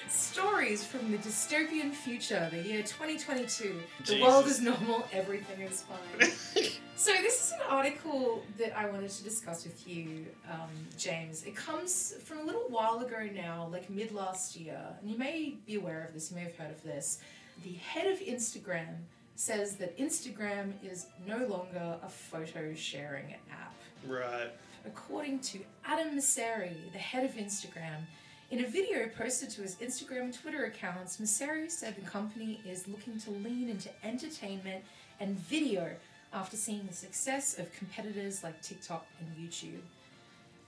[0.08, 3.76] Stories from the dystopian future, the year 2022.
[4.06, 6.30] The world is normal, everything is fine.
[6.96, 11.44] so, this is an article that I wanted to discuss with you, um, James.
[11.44, 15.54] It comes from a little while ago now, like mid last year, and you may
[15.66, 17.20] be aware of this, you may have heard of this.
[17.62, 18.96] The head of Instagram
[19.42, 23.74] says that Instagram is no longer a photo sharing app.
[24.06, 24.52] Right.
[24.86, 28.06] According to Adam Mosseri, the head of Instagram,
[28.52, 32.86] in a video posted to his Instagram and Twitter accounts, Mosseri said the company is
[32.86, 34.84] looking to lean into entertainment
[35.18, 35.90] and video
[36.32, 39.82] after seeing the success of competitors like TikTok and YouTube.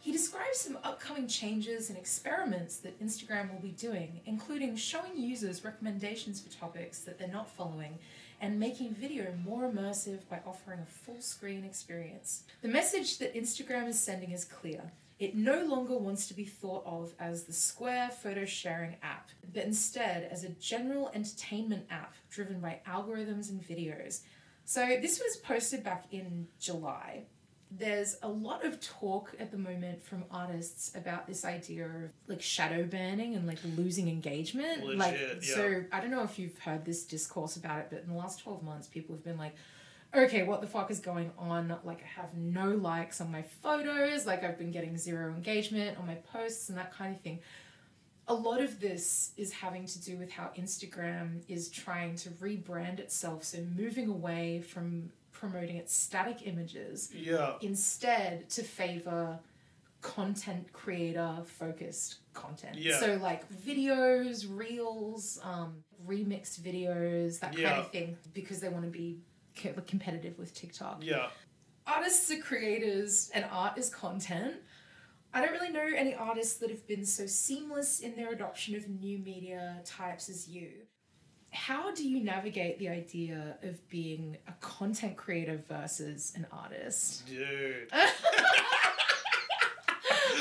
[0.01, 5.65] He describes some upcoming changes and experiments that Instagram will be doing, including showing users
[5.65, 7.99] recommendations for topics that they're not following
[8.45, 12.43] and making video more immersive by offering a full screen experience.
[12.61, 14.93] The message that Instagram is sending is clear.
[15.19, 19.65] It no longer wants to be thought of as the Square photo sharing app, but
[19.65, 24.21] instead as a general entertainment app driven by algorithms and videos.
[24.67, 27.25] So, this was posted back in July
[27.71, 32.41] there's a lot of talk at the moment from artists about this idea of like
[32.41, 34.85] shadow banning and like losing engagement.
[34.85, 35.55] Legit, like yeah.
[35.55, 38.41] so I don't know if you've heard this discourse about it, but in the last
[38.41, 39.55] 12 months people have been like
[40.17, 41.77] Okay, what the fuck is going on?
[41.83, 44.27] Like, I have no likes on my photos.
[44.27, 47.41] Like, I've been getting zero engagement on my posts and that kind of thing.
[48.29, 53.01] A lot of this is having to do with how Instagram is trying to rebrand
[53.01, 53.43] itself.
[53.43, 55.11] So, moving away from
[55.51, 57.57] promoting its static images Yeah.
[57.61, 59.39] instead to favor
[60.01, 62.77] content creator focused content.
[62.77, 62.99] Yeah.
[63.01, 68.91] So like videos, reels, um, remixed videos, that kind of thing, because they want to
[68.91, 69.21] be
[69.61, 71.03] co- competitive with TikTok.
[71.03, 71.29] Yeah.
[71.87, 74.57] Artists are creators and art is content.
[75.33, 78.89] I don't really know any artists that have been so seamless in their adoption of
[78.89, 80.84] new media types as you.
[81.55, 87.27] How do you navigate the idea of being a content creator versus an artist?
[87.27, 87.89] Dude.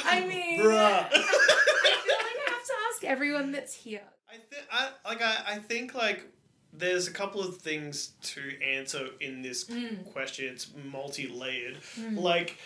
[0.06, 0.74] I mean, Bruh.
[0.76, 4.02] I feel like I have to ask everyone that's here.
[4.30, 6.26] I think I like I, I think like
[6.74, 10.12] there's a couple of things to answer in this Mm.
[10.12, 10.46] question.
[10.54, 11.78] It's multi-layered.
[12.14, 12.58] Like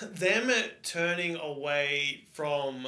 [0.00, 0.50] them
[0.82, 2.86] turning away from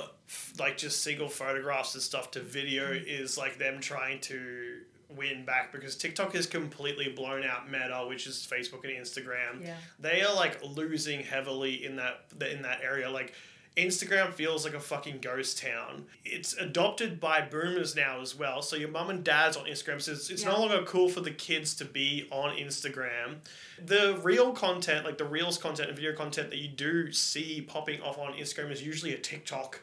[0.58, 4.80] like just single photographs and stuff to video is like them trying to
[5.16, 9.64] win back because TikTok is completely blown out Meta, which is Facebook and Instagram.
[9.64, 9.76] Yeah.
[9.98, 13.10] They are like losing heavily in that in that area.
[13.10, 13.34] Like
[13.78, 16.06] Instagram feels like a fucking ghost town.
[16.24, 18.60] It's adopted by boomers now as well.
[18.60, 20.02] So your mum and dad's on Instagram.
[20.02, 20.50] So it's, it's Yeah.
[20.50, 23.36] no longer cool for the kids to be on Instagram.
[23.84, 28.02] The real content, like the reels content and video content that you do see popping
[28.02, 29.80] off on Instagram is usually a TikTok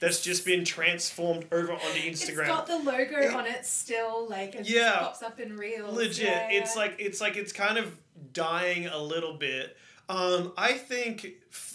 [0.00, 2.38] that's just been transformed over onto Instagram.
[2.40, 4.98] It's got the logo on it still, like it Yeah.
[5.00, 5.94] pops up in reels.
[5.96, 7.96] legit Yeah, it's like it's like it's kind of
[8.32, 9.76] dying a little bit
[10.10, 11.26] um i think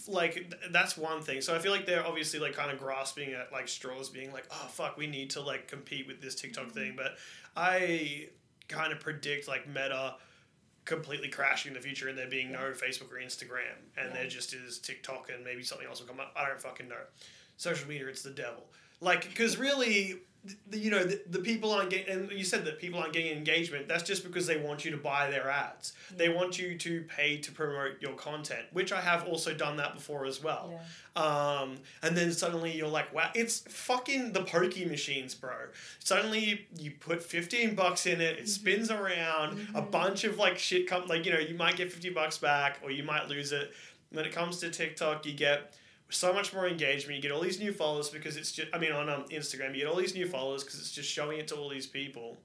[0.07, 1.41] like th- that's one thing.
[1.41, 4.45] So i feel like they're obviously like kind of grasping at like straws being like
[4.51, 6.89] oh fuck we need to like compete with this tiktok thing.
[6.89, 6.97] Mm-hmm.
[6.97, 7.17] But
[7.55, 8.27] i
[8.67, 10.15] kind of predict like meta
[10.85, 14.53] completely crashing in the future and there being no facebook or instagram and there just
[14.53, 16.31] is tiktok and maybe something else will come up.
[16.35, 16.95] I don't fucking know.
[17.57, 18.63] Social media it's the devil.
[19.01, 20.21] Like because really
[20.67, 23.35] the, you know the, the people aren't getting and you said that people aren't getting
[23.35, 25.93] engagement that's just because they want you to buy their ads.
[26.15, 29.95] They want you to pay to promote your content which i have also done that
[29.95, 30.79] before as well.
[31.15, 35.55] Um, and then suddenly you're like wow it's fucking the pokey machines bro.
[35.99, 40.87] Suddenly you put 15 bucks in it it spins around a bunch of like shit
[40.87, 43.71] come like you know you might get 50 bucks back or you might lose it.
[44.11, 45.73] When it comes to tiktok you get
[46.09, 47.15] so much more engagement.
[47.15, 49.81] You get all these new followers because it's just, I mean, on um, Instagram, you
[49.81, 52.37] get all these new followers because it's just showing it to all these people.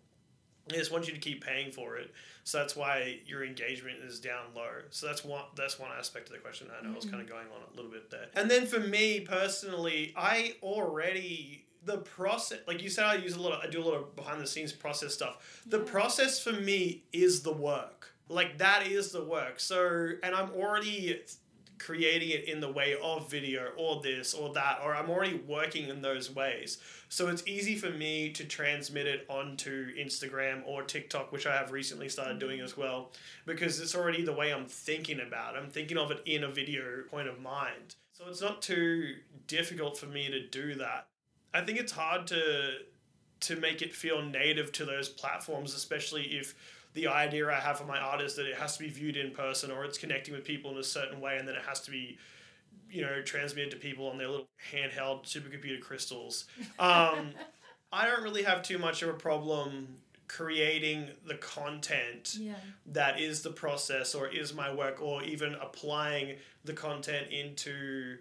[0.68, 2.12] They just want you to keep paying for it.
[2.44, 4.68] So that's why your engagement is down low.
[4.90, 6.68] So that's one that's one aspect of the question.
[6.70, 8.26] I know I was kind of going on a little bit there.
[8.34, 13.40] And then for me personally, I already the process like you said I use a
[13.40, 15.62] lot of I do a lot of behind the scenes process stuff.
[15.66, 18.14] The process for me is the work.
[18.28, 19.60] Like that is the work.
[19.60, 21.20] So and I'm already
[21.80, 25.88] creating it in the way of video or this or that or I'm already working
[25.88, 26.78] in those ways.
[27.08, 31.72] So it's easy for me to transmit it onto Instagram or TikTok, which I have
[31.72, 32.66] recently started doing mm-hmm.
[32.66, 33.10] as well,
[33.46, 35.56] because it's already the way I'm thinking about.
[35.56, 35.58] it.
[35.58, 37.96] I'm thinking of it in a video point of mind.
[38.12, 39.14] So it's not too
[39.46, 41.06] difficult for me to do that.
[41.54, 42.74] I think it's hard to
[43.40, 46.54] to make it feel native to those platforms, especially if
[46.94, 49.30] the idea I have for my art is that it has to be viewed in
[49.32, 51.90] person or it's connecting with people in a certain way and then it has to
[51.90, 52.18] be
[52.90, 56.46] you know transmitted to people on their little handheld supercomputer crystals
[56.80, 57.30] um,
[57.92, 59.86] i don't really have too much of a problem
[60.26, 62.54] creating the content Yeah.
[62.86, 68.16] that is the process or is my work or even applying the content into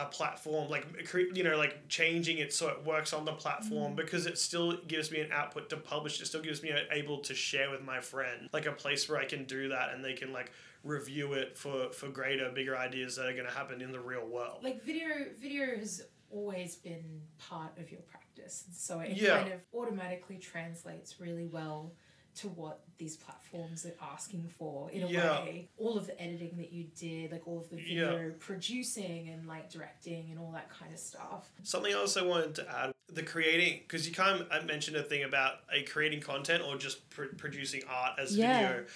[0.00, 3.92] a platform like cre- you know like changing it so it works on the platform
[3.92, 3.96] mm.
[3.96, 6.20] because it still gives me an output to publish.
[6.20, 9.18] It still gives me a, able to share with my friend like a place where
[9.18, 10.50] i can do that and they can like
[10.82, 14.26] review it for for greater bigger ideas that are going to happen in the real
[14.26, 14.62] world.
[14.62, 15.08] Like video
[15.38, 18.64] video has always been part of your practice.
[18.72, 19.42] So it Yeah.
[19.42, 21.92] kind of automatically translates really well
[22.40, 25.42] to what these platforms are asking for in a Yeah.
[25.42, 28.10] way all of the editing that you did like all of the Yeah.
[28.10, 32.54] video producing and like directing and all that kind of stuff Something else I wanted
[32.56, 36.20] to add the creating, because you kind of I mentioned a thing about a creating
[36.20, 38.68] content or just pr- producing art as Yeah.
[38.68, 38.86] video.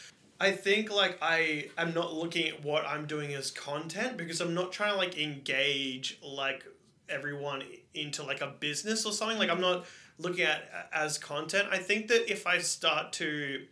[0.41, 4.55] I think like I am not looking at what I'm doing as content because I'm
[4.55, 6.65] not trying to like engage like
[7.09, 9.39] everyone into like a business or something.
[9.39, 9.85] Like I'm not
[10.19, 11.69] looking at as content.
[11.71, 13.67] I think that if I start to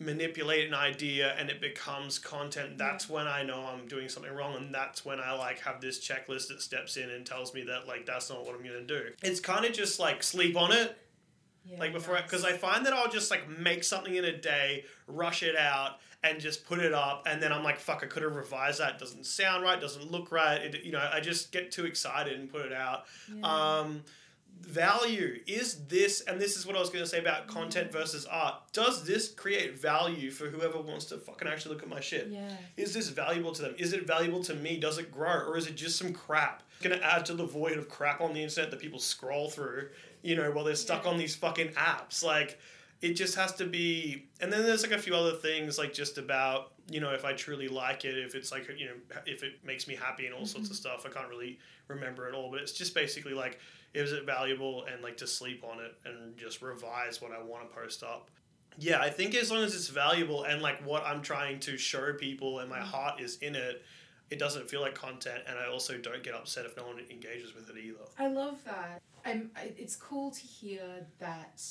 [0.00, 4.56] manipulate an idea and it becomes content that's when i know i'm doing something wrong
[4.56, 7.86] and that's when i like have this checklist that steps in and tells me that
[7.86, 9.04] like that's not what i'm gonna do.
[9.22, 10.98] It's kind of just like sleep on it
[11.64, 12.24] yeah, like before nice.
[12.24, 16.00] because i find that i'll just like make something in a day rush it out
[16.24, 18.94] and just put it up and then i'm like fuck i could have revised that.
[18.94, 20.60] It doesn't sound right doesn't look right.
[20.60, 23.04] It, you know i just get too excited and put it out.
[23.44, 24.02] Um
[24.60, 27.92] value is this and this is what i was going to say about content mm.
[27.92, 32.00] versus art does this create value for whoever wants to fucking actually look at my
[32.00, 33.74] shit yeah is this valuable to them?
[33.78, 34.78] Is it valuable to me?
[34.78, 35.46] Does it grow?
[35.46, 36.62] Or is it just some crap?
[36.82, 39.88] Gonna add to the void of crap on the internet that people scroll through,
[40.22, 42.22] you know, while they're stuck on these fucking apps.
[42.22, 42.58] Like,
[43.00, 44.26] it just has to be.
[44.40, 47.32] And then there's like a few other things, like just about, you know, if I
[47.32, 48.94] truly like it, if it's like, you know,
[49.26, 50.98] if it makes me happy and all sorts of mm-hmm.
[51.00, 51.06] stuff.
[51.06, 53.58] I can't really remember it all, but it's just basically like,
[53.94, 57.68] is it valuable and like to sleep on it and just revise what I want
[57.68, 58.28] to post up.
[58.76, 62.12] Yeah, I think as long as it's valuable and like what I'm trying to show
[62.12, 62.86] people and my mm-hmm.
[62.86, 63.82] heart is in it,
[64.30, 67.54] it doesn't feel like content, and I also don't get upset if no one engages
[67.54, 67.98] with it either.
[68.18, 69.00] I love that.
[69.24, 71.62] I'm, it's cool to hear that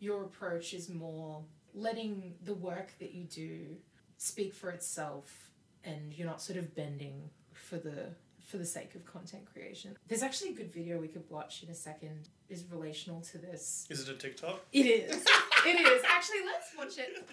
[0.00, 3.76] your approach is more letting the work that you do
[4.22, 5.50] speak for itself,
[5.84, 8.10] and you're not sort of bending for the
[8.46, 9.96] for the sake of content creation.
[10.08, 12.28] There's actually a good video we could watch in a second.
[12.50, 13.86] Is relational to this.
[13.88, 14.60] Is it a TikTok?
[14.72, 15.24] It is.
[15.66, 16.02] it is.
[16.06, 17.26] Actually, let's watch it.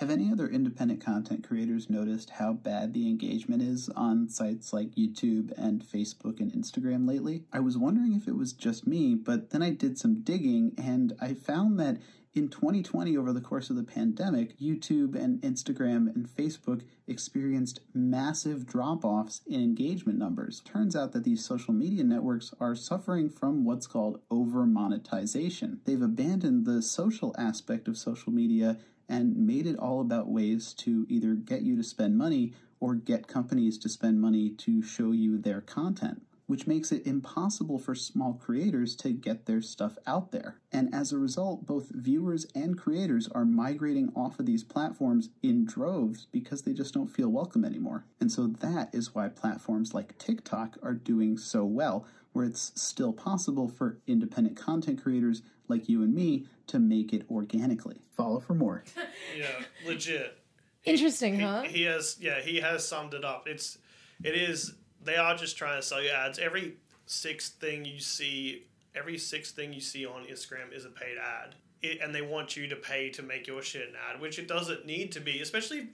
[0.00, 4.90] Have any other independent content creators noticed how bad the engagement is on sites like
[4.90, 7.44] YouTube and Facebook and Instagram lately?
[7.54, 11.16] I was wondering if it was just me, but then I did some digging and
[11.22, 11.96] I found that
[12.36, 18.66] in 2020, over the course of the pandemic, YouTube and Instagram and Facebook experienced massive
[18.66, 20.60] drop offs in engagement numbers.
[20.60, 25.80] Turns out that these social media networks are suffering from what's called over monetization.
[25.86, 28.76] They've abandoned the social aspect of social media
[29.08, 33.28] and made it all about ways to either get you to spend money or get
[33.28, 38.34] companies to spend money to show you their content which makes it impossible for small
[38.34, 40.56] creators to get their stuff out there.
[40.72, 45.64] And as a result, both viewers and creators are migrating off of these platforms in
[45.66, 48.04] droves because they just don't feel welcome anymore.
[48.20, 53.12] And so that is why platforms like TikTok are doing so well, where it's still
[53.12, 58.00] possible for independent content creators like you and me to make it organically.
[58.16, 58.84] Follow for more.
[59.36, 60.38] Yeah, legit.
[60.84, 61.62] Interesting, He, huh?
[61.62, 63.48] he has yeah he has summed it up.
[63.48, 63.76] It's
[64.22, 64.74] it is
[65.06, 66.38] they are just trying to sell you ads.
[66.38, 66.74] Every
[67.06, 71.54] sixth thing you see, every sixth thing you see on Instagram is a paid ad.
[71.82, 74.48] It, and they want you to pay to make your shit an ad, which it
[74.48, 75.40] doesn't need to be.
[75.40, 75.88] Especially,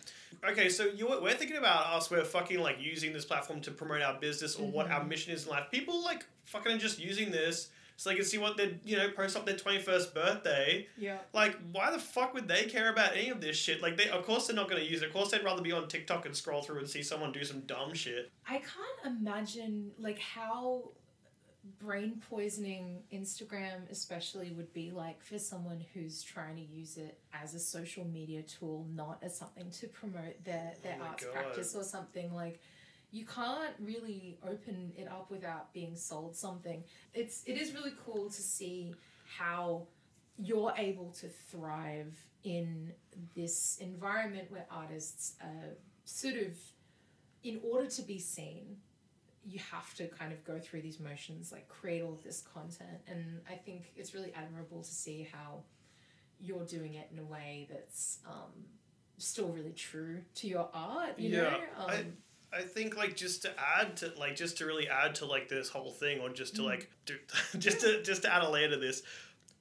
[0.48, 2.10] okay, so you we're thinking about us.
[2.10, 4.94] We're fucking like using this platform to promote our business or what mm-hmm.
[4.94, 5.64] our mission is in life.
[5.70, 9.36] People like fucking just using this so they can see what they you know post
[9.36, 10.86] up their twenty first birthday.
[10.97, 11.18] Yeah.
[11.32, 13.82] Like, why the fuck would they care about any of this shit?
[13.82, 15.07] Like, they of course they're not going to use it.
[15.07, 17.61] Of course, they'd rather be on TikTok and scroll through and see someone do some
[17.61, 18.30] dumb shit.
[18.49, 20.90] I can't imagine like how
[21.78, 27.55] brain poisoning Instagram especially would be like for someone who's trying to use it as
[27.55, 31.32] a social media tool, not as something to promote their, their Oh arts God.
[31.32, 32.61] practice or something like
[33.12, 36.82] you can't really open it up without being sold something.
[37.14, 38.94] It's it is really cool to see
[39.38, 39.86] how
[40.38, 42.92] you're able to thrive in
[43.36, 46.56] this environment where artists are sort of
[47.44, 48.76] in order to be seen
[49.44, 52.98] you have to kind of go through these motions like create all of this content
[53.08, 55.60] and i think it's really admirable to see how
[56.40, 58.52] you're doing it in a way that's um,
[59.18, 62.04] still really true to your art you Yeah, know um, I-
[62.53, 65.68] I think like just to add to like just to really add to like this
[65.68, 66.66] whole thing, or just to mm.
[66.66, 67.16] like do,
[67.59, 69.03] just to just to add a layer to this.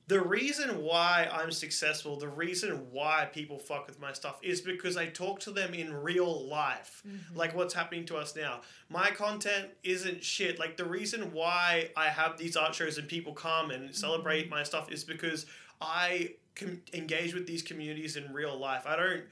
[0.07, 4.97] The reason why I'm successful, the reason why people fuck with my stuff is because
[4.97, 7.01] I talk to them in real life.
[7.07, 7.37] Mm-hmm.
[7.37, 8.59] Like what's happening to us now.
[8.89, 10.59] My content isn't shit.
[10.59, 14.55] Like the reason why I have these art shows and people come and celebrate mm-hmm.
[14.55, 15.45] my stuff is because
[15.79, 18.83] I com- engage with these communities in real life.
[18.85, 19.23] I don't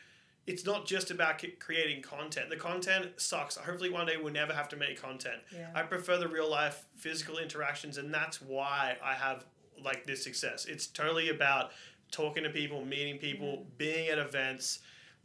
[0.47, 2.49] it's not just about c- creating content.
[2.49, 3.55] The content sucks.
[3.55, 5.37] Hopefully, one day we'll never have to make content.
[5.55, 5.69] Yeah.
[5.75, 9.45] I prefer the real life physical interactions, and that's why I have
[9.83, 10.65] like this success.
[10.65, 11.71] It's totally about
[12.11, 13.77] talking to people, meeting people, mm.
[13.77, 14.79] being at events,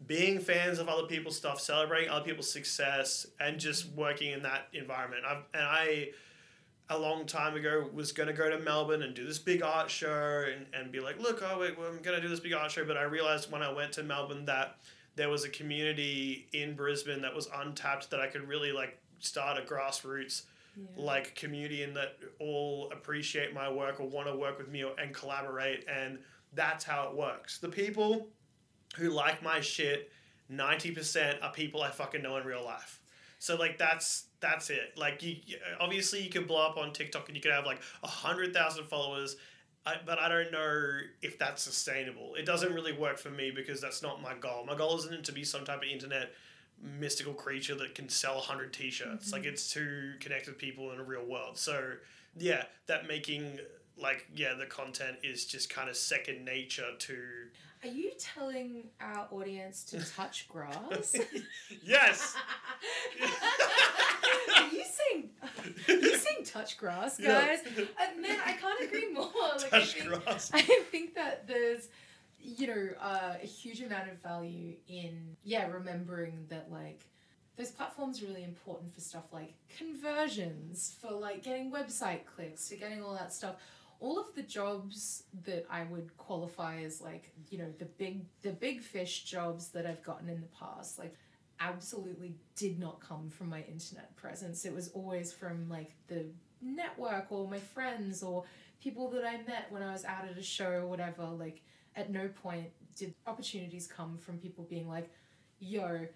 [0.06, 4.68] being fans of other people's stuff, celebrating other people's success, and just working in that
[4.72, 5.22] environment.
[5.26, 6.08] I've, and I
[6.90, 9.90] a long time ago was going to go to Melbourne and do this big art
[9.90, 12.52] show and, and be like, look, oh, wait, well, I'm going to do this big
[12.52, 12.84] art show.
[12.84, 14.76] But I realized when I went to Melbourne that
[15.16, 19.58] there was a community in Brisbane that was untapped that I could really like start
[19.58, 20.42] a grassroots
[20.96, 24.92] like community and that all appreciate my work or want to work with me or,
[24.98, 25.84] and collaborate.
[25.88, 26.18] And
[26.52, 27.58] that's how it works.
[27.58, 28.26] The people
[28.96, 30.10] who like my shit,
[30.52, 33.00] 90% are people I fucking know in real life.
[33.38, 34.94] So like that's that's it.
[34.96, 35.36] Like you-
[35.80, 38.86] obviously you could blow up on TikTok and you could have like a hundred thousand
[38.86, 39.36] followers,
[39.86, 42.34] I, but I don't know if that's sustainable.
[42.36, 44.64] It doesn't really work for me because that's not my goal.
[44.66, 46.32] My goal isn't to be some type of internet
[46.82, 49.32] mystical creature that can sell a hundred t-shirts.
[49.32, 49.50] Like mm-hmm.
[49.50, 51.58] it's to connect with people in a real world.
[51.58, 51.92] So
[52.38, 53.58] yeah, that making
[53.96, 57.16] like yeah the content is just kind of second nature to
[57.84, 61.14] are you telling our audience to touch grass
[61.84, 62.34] yes
[64.56, 65.30] are you saying
[65.88, 67.46] are you saying touch grass Yeah.
[67.46, 70.50] guys uh, man i can't agree more like, touch I think, grass.
[70.54, 71.88] I think that there's,
[72.40, 77.00] you know, uh, a huge amount of value in, yeah, remembering that, like,
[77.56, 82.74] those platforms are really important for stuff like conversions, for like getting website clicks, for
[82.76, 83.54] getting all that stuff.
[84.04, 88.52] All of the jobs that I would qualify as like, you know, the big the
[88.66, 91.14] big fish jobs that I've gotten in the past, like
[91.58, 94.64] absolutely did not come from my internet presence.
[94.64, 96.26] It was always from like the
[96.60, 98.44] network or my friends or
[98.82, 101.24] people that I met when I was out at a show or whatever.
[101.24, 101.62] Like,
[101.96, 105.10] at no point did opportunities come from people being like,
[105.60, 106.06] yo,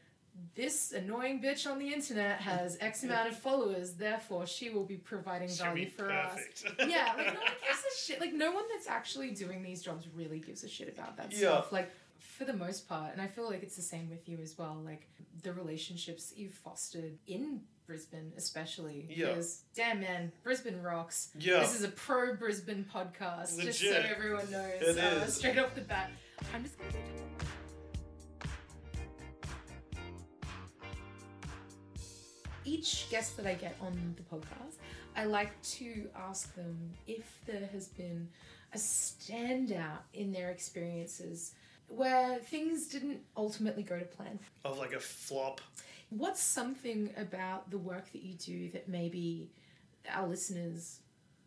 [0.54, 4.96] this annoying bitch on the internet has X amount of followers, therefore she will be
[4.96, 6.64] providing She'll value be for perfect.
[6.66, 6.72] us.
[6.88, 8.20] Yeah, like no one gives a shit.
[8.20, 11.38] Like no one that's actually doing these jobs really gives a shit about that Yeah.
[11.38, 11.72] stuff.
[11.72, 14.56] Like for the most part, and I feel like it's the same with you as
[14.58, 14.76] well.
[14.84, 15.08] Like
[15.42, 19.06] the relationships you've fostered in Brisbane, especially.
[19.10, 19.28] Yeah.
[19.28, 21.30] Because damn man, Brisbane rocks.
[21.38, 21.60] Yeah.
[21.60, 24.82] This is a pro Brisbane podcast, just so everyone knows.
[24.82, 25.34] It uh, is.
[25.34, 26.10] Straight off the bat.
[26.54, 26.90] I'm just gonna
[32.68, 34.76] each guest that I get on the podcast,
[35.16, 38.28] I like to ask them if there has been
[38.74, 41.54] a standout in their experiences
[41.88, 44.38] where things didn't ultimately go to plan.
[44.64, 45.60] of like a flop.
[46.10, 49.50] What's something about the work that you do that maybe
[50.12, 51.00] our listeners,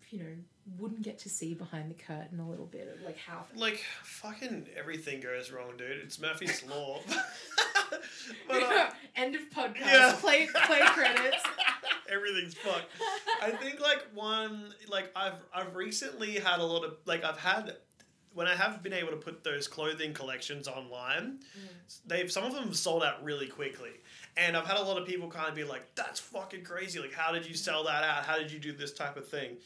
[0.10, 0.36] you know,
[0.80, 4.68] wouldn't get to see behind the curtain a little bit of like how Like fucking
[4.76, 5.98] everything goes wrong, dude.
[6.04, 7.00] It's Murphy's law.
[8.48, 10.16] but, uh, end of podcast Yeah.
[10.20, 11.44] play play credits
[12.12, 12.86] everything's fucked.
[13.42, 17.76] I think like one like I've I've recently had a lot of like I've had
[18.34, 21.40] when I have been able to put those clothing collections online,
[22.06, 23.92] they've some of them have sold out really quickly.
[24.38, 27.00] And I've had a lot of people kind of be like, "That's fucking crazy!
[27.00, 28.24] Like, how did you sell that out?
[28.26, 29.58] How did you do this type of thing?"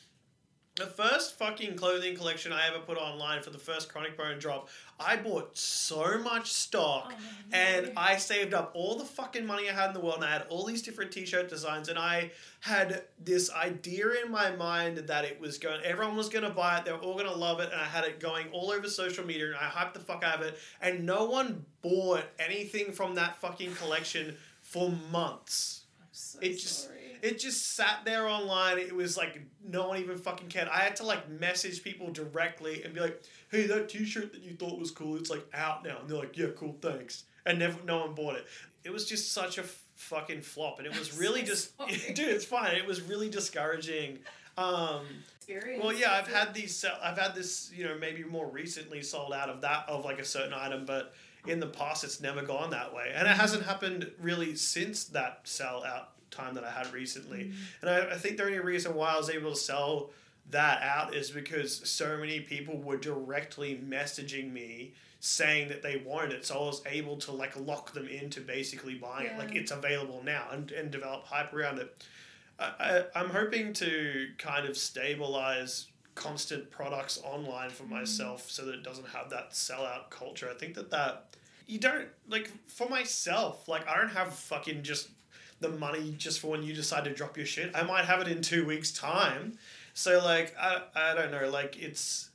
[0.75, 4.67] The first fucking clothing collection I ever put online for the first Chronic Bone drop,
[4.99, 7.21] I bought so much stock oh,
[7.53, 10.31] and I saved up all the fucking money I had in the world and I
[10.31, 15.23] had all these different t-shirt designs and I had this idea in my mind that
[15.23, 17.79] it was going everyone was gonna buy it, they were all gonna love it, and
[17.79, 20.41] I had it going all over social media and I hyped the fuck out of
[20.41, 25.83] it and no one bought anything from that fucking collection for months.
[26.11, 26.89] So It just.
[27.25, 28.77] It just sat there online.
[28.77, 30.67] It was like no one even fucking cared.
[30.67, 34.53] I had to like message people directly and be like, "Hey, that T-shirt that you
[34.53, 37.77] thought was cool, it's like out now." And they're like, "Yeah, cool, thanks." And never,
[37.83, 38.45] no one bought it.
[38.83, 41.75] It was just such a f- fucking flop, and it was really just,
[42.13, 42.75] dude, it's fine.
[42.75, 44.19] It was really discouraging.
[44.57, 45.01] Um,
[45.47, 45.83] Experience.
[45.83, 46.85] well, yeah, I've had these.
[47.01, 50.25] I've had this, you know, maybe more recently sold out of that of like a
[50.25, 51.13] certain item, but
[51.47, 55.41] in the past it's never gone that way, and it hasn't happened really since that
[55.43, 57.45] sell out time that I had recently.
[57.45, 57.87] Mm-hmm.
[57.87, 60.11] And I, I think the only reason why I was able to sell
[60.51, 66.33] that out is because so many people were directly messaging me saying that they wanted
[66.33, 66.45] it.
[66.45, 69.37] So i was able to like lock them into basically buying it.
[69.37, 72.05] Like it's available now and, and develop hype around it.
[72.57, 77.95] I, I, i'm hoping to kind of stabilize constant products online for mm-hmm.
[77.95, 80.49] myself so that it doesn't have that sellout culture.
[80.49, 81.35] I think that that
[81.67, 85.09] you don't like for myself like i don't have fucking just
[85.59, 87.71] the money just for when you decide to drop your shit.
[87.75, 89.57] I might have it in two weeks time.
[89.93, 92.29] So like i, I don't know like it's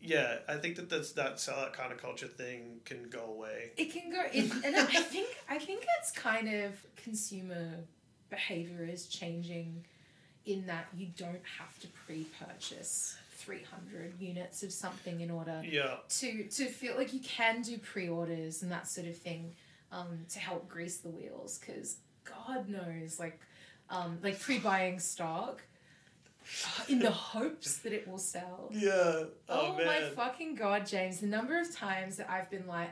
[0.00, 3.72] yeah i think that that's that sellout kind of culture thing can go away.
[3.76, 7.74] It can go, it, and I think I think it's kind of consumer
[8.30, 9.84] behavior is changing,
[10.46, 15.96] in that you don't have to pre-purchase three hundred units of something in order yeah.
[16.08, 19.54] to to feel like you can do pre-orders and that sort of thing,
[19.92, 21.58] um, to help grease the wheels.
[21.58, 21.96] Because
[22.28, 23.40] God knows, like,
[23.90, 25.62] um, like pre-buying stock,
[26.66, 28.68] uh, in the hopes that it will sell.
[28.72, 31.20] yeah Oh, my fucking god, James!
[31.20, 32.88] The number of times that I've been like,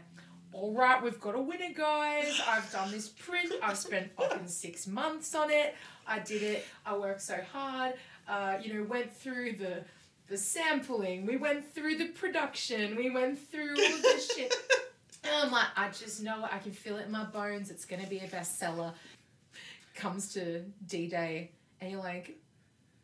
[0.52, 2.40] "All right, we've got a winner, guys.
[2.46, 3.52] I've done this print.
[3.62, 5.74] I've spent fucking six months on it.
[6.06, 6.64] I did it.
[6.84, 7.94] I worked so hard.
[8.28, 9.84] Uh, you know, went through the
[10.28, 11.24] the sampling.
[11.24, 12.96] We went through the production.
[12.96, 14.54] We went through all this shit."
[15.24, 16.50] And I'm like, I just know it.
[16.54, 17.68] I can feel it in my bones.
[17.72, 18.92] It's gonna be a bestseller.
[19.96, 22.38] Comes to D Day, and you're like,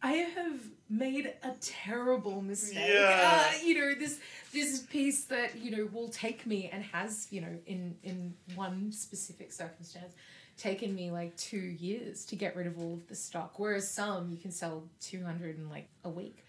[0.02, 2.90] I have made a terrible mistake.
[2.92, 3.46] Yeah.
[3.46, 4.20] Uh, you know, this
[4.52, 8.92] this piece that, you know, will take me and has, you know, in in one
[8.92, 10.12] specific circumstance,
[10.58, 13.58] taken me like two years to get rid of all of the stock.
[13.58, 16.44] Whereas some you can sell two hundred in like a week.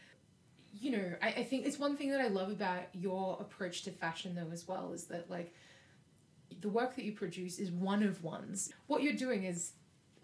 [0.82, 3.92] You know, I, I think it's one thing that I love about your approach to
[3.92, 5.54] fashion though as well is that like
[6.60, 8.74] the work that you produce is one of ones.
[8.88, 9.72] What you're doing is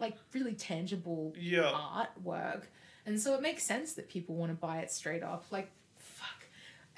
[0.00, 2.62] like really tangible yeah artwork.
[3.06, 5.50] And so it makes sense that people want to buy it straight off.
[5.50, 6.44] Like, fuck.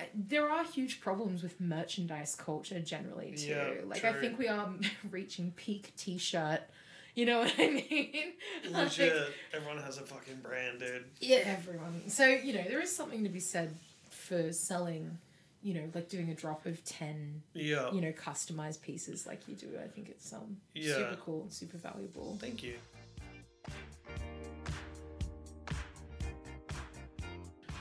[0.00, 3.50] Uh, There are huge problems with merchandise culture generally, too.
[3.50, 4.68] Yeah, like, I think we are
[5.10, 6.60] reaching peak t shirt.
[7.14, 8.32] You know what I mean?
[8.72, 8.98] Like,
[9.52, 12.08] everyone has a fucking brand dude yeah, everyone.
[12.08, 13.70] So, you know, there is something to be said
[14.10, 15.18] for selling,
[15.62, 19.54] you know, like doing a drop of 10, yeah you know, customized pieces like you
[19.54, 19.68] do.
[19.82, 20.94] I think it's um Yeah.
[20.96, 22.38] super cool and super valuable.
[22.40, 22.74] Thank you.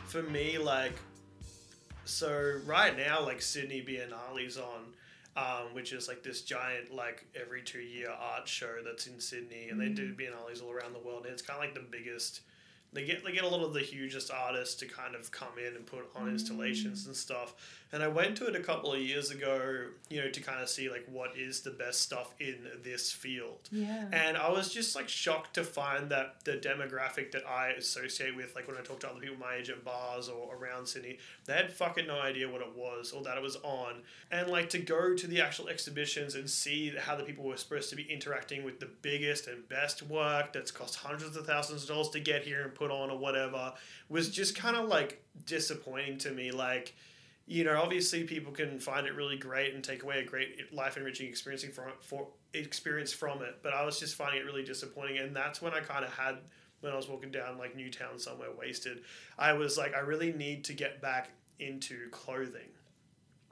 [0.08, 0.94] For me, like,
[2.04, 4.94] so right now, like Sydney Biennale's on,
[5.38, 9.70] um, which is like this giant, like every two year art show that's in Sydney,
[9.70, 12.42] and they do Biennales all around the world, and it's kind of like the biggest.
[12.94, 15.76] They get they get a lot of the hugest artists to kind of come in
[15.76, 17.08] and put on installations mm.
[17.08, 17.56] and stuff.
[17.94, 20.70] And I went to it a couple of years ago, you know, to kind of
[20.70, 23.68] see like what is the best stuff in this field.
[23.70, 24.06] Yeah.
[24.14, 28.56] And I was just like shocked to find that the demographic that I associate with,
[28.56, 31.54] like when I talk to other people my age at bars or around Sydney, they
[31.54, 34.02] had fucking no idea what it was or that it was on.
[34.32, 37.90] And like to go to the actual exhibitions and see how the people were supposed
[37.90, 41.90] to be interacting with the biggest and best work that's cost hundreds of thousands of
[41.90, 43.74] dollars to get here and put on or whatever
[44.10, 46.52] was just kind of like disappointing to me.
[46.52, 46.96] Like,
[47.46, 50.98] you know, obviously people can find it really great and take away a great life
[50.98, 55.20] enriching experience from for experience from it, but I was just finding it really disappointing,
[55.20, 56.38] and that's when I kind of had
[56.82, 59.02] when I was walking down like Newtown somewhere wasted.
[59.38, 61.30] I was like, I really need to get back
[61.60, 62.70] into clothing.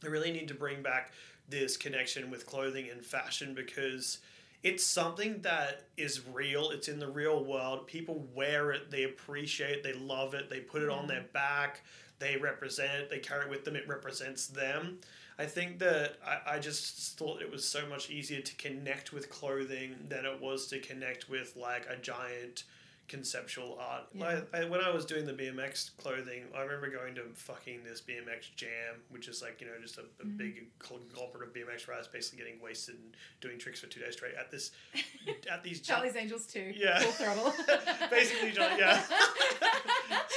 [0.04, 1.12] I really need to bring back
[1.48, 4.20] this connection with clothing and fashion because
[4.64, 6.72] it's something that is real.
[6.72, 7.88] It's in the real world.
[7.88, 8.92] People wear it.
[8.92, 9.78] They appreciate.
[9.78, 10.50] it, They love it.
[10.50, 11.82] They put it on their back.
[12.20, 13.10] They represent it.
[13.10, 13.78] They carry it with them.
[13.78, 15.00] It represents them.
[15.38, 19.30] I think that I, I just thought it was so much easier to connect with
[19.30, 22.66] clothing than it was to connect with like a giant
[23.10, 24.04] conceptual art.
[24.14, 24.42] Yeah.
[24.54, 28.02] I, I, when I was doing the BMX clothing, I remember going to fucking this
[28.02, 30.38] BMX jam, which is like, you know, just a, a mm-hmm.
[30.38, 34.36] big conglomerate of BMX riders basically getting wasted and doing tricks for two days straight
[34.40, 34.72] at this,
[35.52, 36.72] at these jam- Charlie's Angels too.
[36.76, 37.00] Yeah.
[37.00, 37.54] Full throttle.
[38.10, 39.02] Basically, yeah.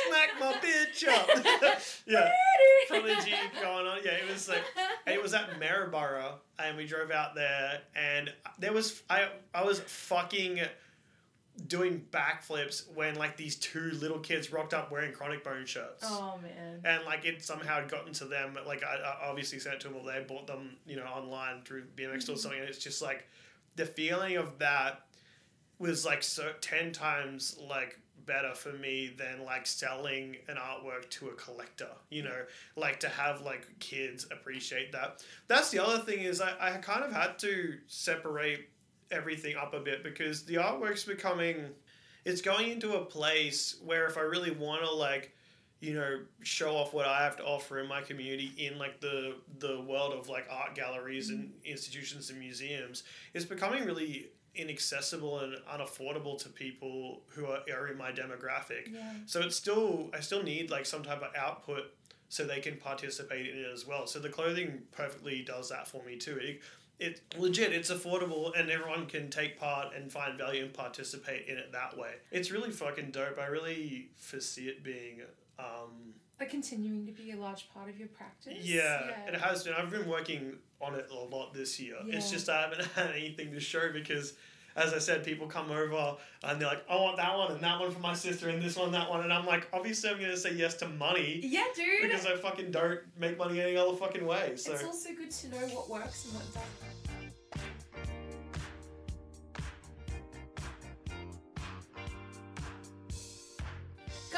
[0.06, 1.28] Smack my bitch up.
[2.06, 2.30] yeah.
[2.88, 3.98] From going on.
[4.04, 4.64] Yeah, it was like,
[5.06, 9.80] it was at Maryborough, and we drove out there, and there was, I, I was
[9.80, 10.60] fucking
[11.66, 16.04] doing backflips when like these two little kids rocked up wearing Chronic Bone shirts.
[16.04, 16.80] oh man.
[16.84, 18.56] And like it somehow had gotten to them.
[18.66, 21.62] Like I, I obviously sent it to them, or they bought them, you know, online
[21.64, 22.36] through BMX or mm-hmm.
[22.36, 22.60] something.
[22.60, 23.26] And it's just like
[23.76, 25.06] the feeling of that
[25.78, 31.28] was like so ten times like better for me than like selling an artwork to
[31.28, 31.88] a collector.
[32.08, 32.44] You know,
[32.76, 35.22] like to have like kids appreciate that.
[35.48, 38.68] That's the other thing is I, I kind of had to separate
[39.12, 41.66] everything up a bit because the artwork's becoming
[42.24, 45.34] it's going into a place where if I really want to like
[45.80, 49.36] you know show off what I have to offer in my community in like the
[49.58, 51.66] the world of like art galleries and mm-hmm.
[51.66, 53.04] institutions and museums
[53.34, 58.92] it's becoming really inaccessible and unaffordable to people who are, are in my demographic.
[58.92, 59.12] Yeah.
[59.26, 61.84] so it's still I still need like some type of output
[62.28, 64.06] so they can participate in it as well.
[64.06, 66.38] So the clothing perfectly does that for me too.
[66.40, 66.60] It,
[67.02, 71.58] it legit it's affordable and everyone can take part and find value and participate in
[71.58, 72.12] it that way.
[72.30, 73.38] It's really fucking dope.
[73.38, 75.20] I really foresee it being
[75.58, 78.54] um, But continuing to be a large part of your practice.
[78.60, 79.74] yeah, it has been.
[79.74, 81.96] I've been working on it a lot this year.
[82.06, 84.34] It's just i haven't had anything to show because
[84.76, 87.78] as I said, people come over and they're like, I want that one and that
[87.80, 89.22] one for my sister and this one, that one.
[89.22, 91.86] And I'm like, obviously, I'm going to say yes to money Yeah, dude.
[92.02, 94.56] because I fucking don't make money any other fucking way.
[94.56, 97.01] So, It's also good to know what works and what doesn't.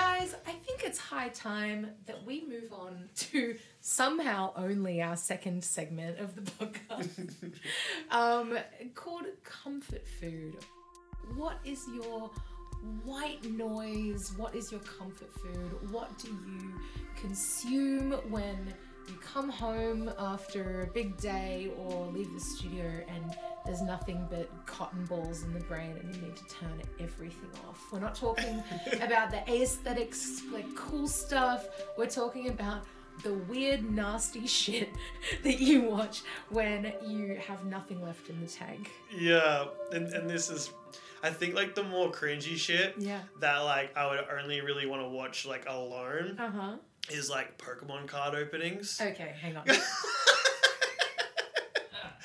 [0.05, 5.65] Guys, I think it's high time that we move on to somehow only our second
[5.65, 7.55] segment of the podcast
[8.11, 8.59] um,
[8.95, 10.59] called Comfort Food.
[11.35, 12.31] What is your
[13.03, 14.35] white noise?
[14.37, 15.91] What is your comfort food?
[15.91, 16.79] What do you
[17.17, 18.75] consume when
[19.09, 23.37] you come home after a big day or leave the studio and
[23.67, 27.81] there's nothing but cotton balls in the brain and you need to turn everything off?
[27.93, 28.63] We're not talking
[29.01, 31.67] about the aesthetics, like cool stuff.
[31.99, 32.85] We're talking about
[33.23, 34.89] the weird, nasty shit
[35.45, 38.91] that you watch when you have nothing left in the tank.
[39.17, 40.71] Yeah, and, and this is,
[41.23, 43.21] I think like the more cringy shit Yeah.
[43.41, 46.77] that like I would only really want to watch like alone Uh huh.
[47.11, 49.01] Is like Pokemon card openings.
[49.01, 49.67] Okay, hang on.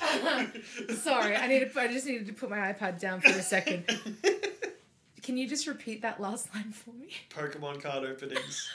[1.02, 1.76] Sorry, I needed.
[1.76, 3.84] I just needed to put my iPad down for a second.
[5.22, 7.10] Can you just repeat that last line for me?
[7.30, 8.68] Pokemon card openings.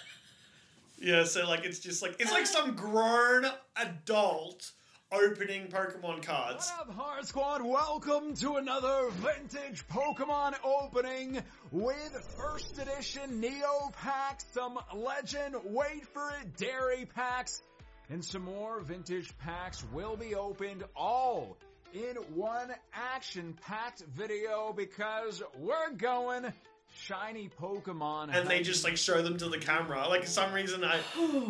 [0.99, 3.45] yeah, so like it's just like it's like some grown
[3.75, 4.71] adult
[5.15, 6.71] opening Pokemon cards.
[6.77, 7.61] What up, Horror Squad?
[7.61, 11.41] Welcome to another vintage Pokemon opening
[11.71, 17.61] with first edition Neo packs, some legend, wait for it, dairy packs,
[18.09, 21.57] and some more vintage packs will be opened all
[21.93, 26.51] in one action packed video because we're going
[26.93, 28.35] shiny Pokemon.
[28.35, 30.07] And they just like show them to the camera.
[30.09, 30.99] Like for some reason, I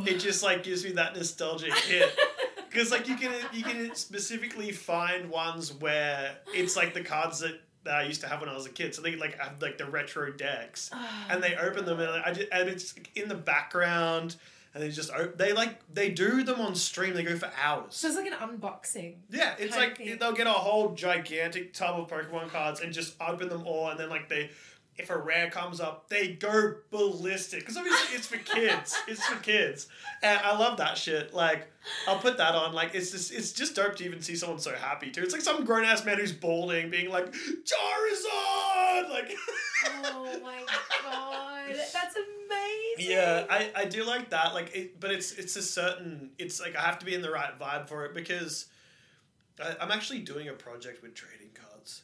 [0.05, 2.15] it just like gives me that nostalgic hit.
[2.75, 7.61] Because like you can you can specifically find ones where it's like the cards that,
[7.85, 8.93] that I used to have when I was a kid.
[8.93, 12.33] So they like have like the retro decks, oh and they open them and I
[12.33, 14.35] just, and it's in the background,
[14.73, 17.13] and they just op- they like they do them on stream.
[17.13, 17.95] They go for hours.
[17.95, 19.15] So it's like an unboxing.
[19.29, 23.47] Yeah, it's like they'll get a whole gigantic tub of Pokemon cards and just open
[23.47, 24.49] them all, and then like they,
[24.97, 28.95] if a rare comes up, they go ballistic because obviously it's for kids.
[29.07, 29.87] It's for kids,
[30.23, 31.33] and I love that shit.
[31.33, 31.67] Like
[32.07, 32.73] I'll put that on.
[32.73, 35.21] Like it's just it's just dope to even see someone so happy too.
[35.21, 39.35] It's like some grown ass man who's balding, being like Charizard, like.
[39.85, 40.63] Oh my
[41.03, 43.11] god, that's amazing.
[43.11, 44.53] Yeah, I, I do like that.
[44.53, 46.31] Like, it, but it's it's a certain.
[46.39, 48.67] It's like I have to be in the right vibe for it because
[49.61, 51.44] I, I'm actually doing a project with trading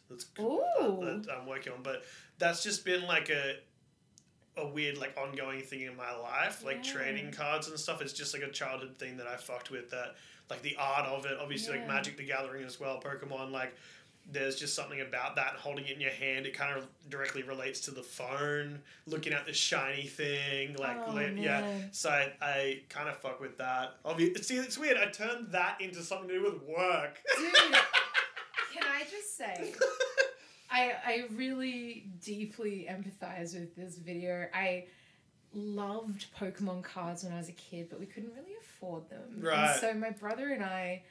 [0.09, 0.61] That's Ooh.
[0.82, 2.03] that, I'm working on, but
[2.39, 3.55] that's just been like a
[4.57, 6.91] a weird like ongoing thing in my life, like Yeah.
[6.93, 8.01] trading cards and stuff.
[8.01, 9.89] It's just like a childhood thing that I fucked with.
[9.91, 10.15] That
[10.49, 11.79] like the art of it, obviously Yeah.
[11.82, 13.51] like Magic the Gathering as well, Pokemon.
[13.51, 13.73] Like
[14.32, 16.45] there's just something about that holding it in your hand.
[16.45, 21.11] It kind of directly relates to the phone, looking at the shiny thing, like Oh,
[21.13, 21.65] li- yeah.
[21.91, 23.95] So I, I kind of fuck with that.
[24.05, 24.97] Obviously, see, it's weird.
[24.97, 27.19] I turned that into something to do with work.
[27.38, 27.75] Dude,
[28.72, 29.74] can I just say,
[30.72, 34.47] I I really deeply empathize with this video.
[34.53, 34.86] I
[35.53, 39.22] loved Pokemon cards when I was a kid, but we couldn't really afford them.
[39.39, 39.72] Right.
[39.72, 41.03] And so my brother and I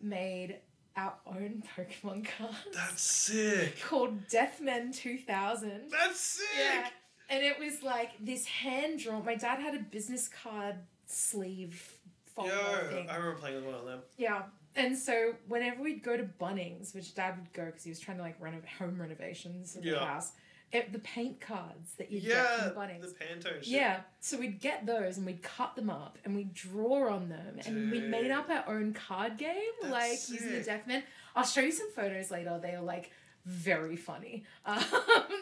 [0.00, 0.56] made
[0.96, 3.80] our own Pokemon cards That's sick.
[3.82, 5.90] called Deathman 2000.
[5.90, 6.46] That's sick.
[6.58, 6.88] Yeah.
[7.28, 9.24] And it was like this hand drawn.
[9.24, 10.76] My dad had a business card
[11.06, 11.92] sleeve
[12.34, 12.50] folder
[12.90, 13.08] thing.
[13.10, 14.00] I remember playing with one of them.
[14.16, 14.42] Yeah.
[14.76, 18.16] And so whenever we'd go to Bunnings, which dad would go because he was trying
[18.16, 20.04] to like renov- home renovations in the Yeah.
[20.06, 20.32] house,
[20.72, 23.00] it, the paint cards that you'd get Yeah, from Bunnings.
[23.02, 23.66] the Pantone shit.
[23.68, 27.60] Yeah, so we'd get those and we'd cut them up and we'd draw on them
[27.64, 28.30] and we made Dude.
[28.32, 30.84] up our own card game, That's like using the sick.
[30.86, 31.02] Deathman.
[31.36, 32.58] I'll show you some photos later.
[32.60, 33.12] They are like
[33.46, 34.42] very funny.
[34.66, 34.82] Um,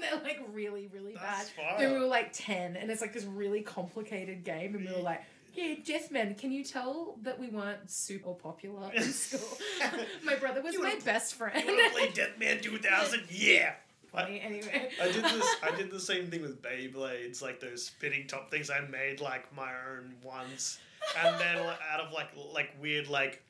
[0.01, 1.79] they're like really, really That's bad.
[1.81, 1.99] They fire.
[2.01, 5.23] were like 10 and it's like this really complicated game and we were like,
[5.55, 9.59] yeah, Deathman, can you tell that we weren't super popular in school?
[10.25, 11.59] my brother was You my best friend.
[11.67, 13.23] You want to play Deathman 2000?
[13.31, 13.75] Yeah.
[14.11, 14.29] What?
[14.29, 14.91] anyway.
[15.01, 15.57] I did this.
[15.63, 18.69] I did the same thing with Beyblades, like those spinning top things.
[18.69, 20.79] I made like my own ones,
[21.19, 23.43] and then like, out of like like weird like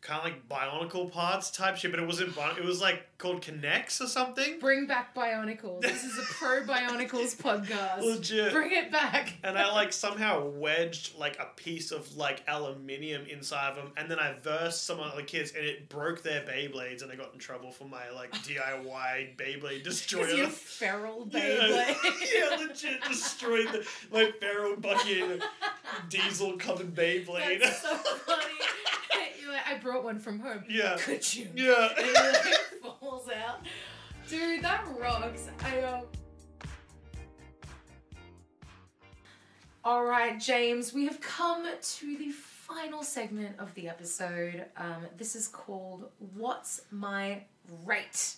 [0.00, 1.90] kind of like bionicle parts type shit.
[1.90, 2.34] But it wasn't.
[2.36, 4.58] Bi- it was like called K'NEX or something.
[4.60, 5.80] Bring back Bionicles.
[5.82, 8.02] This is a pro Bionicles podcast.
[8.02, 8.52] Legit.
[8.52, 9.34] Bring it back.
[9.42, 14.10] And I like somehow wedged like a piece of like aluminium inside of them, and
[14.10, 17.38] then I versed some other kids, and it broke their Beyblades, and I got in
[17.38, 20.28] trouble for my like DIY Beyblade destroyer.
[20.28, 21.96] You're feral Yeah, Beyblade.
[22.34, 25.42] yeah, legit destroyed the, my feral bucket
[26.08, 27.60] diesel covered Beyblade.
[27.62, 28.42] That's so funny.
[29.68, 30.64] I brought one from home.
[30.68, 30.96] Yeah.
[30.98, 31.48] Could you?
[31.54, 31.88] Yeah.
[31.96, 33.60] And it like falls out.
[34.28, 35.48] Dude, that rocks.
[35.64, 36.02] I um.
[39.84, 44.64] All right, James, we have come to the final segment of the episode.
[44.76, 47.44] Um, this is called What's My
[47.84, 48.34] Rate?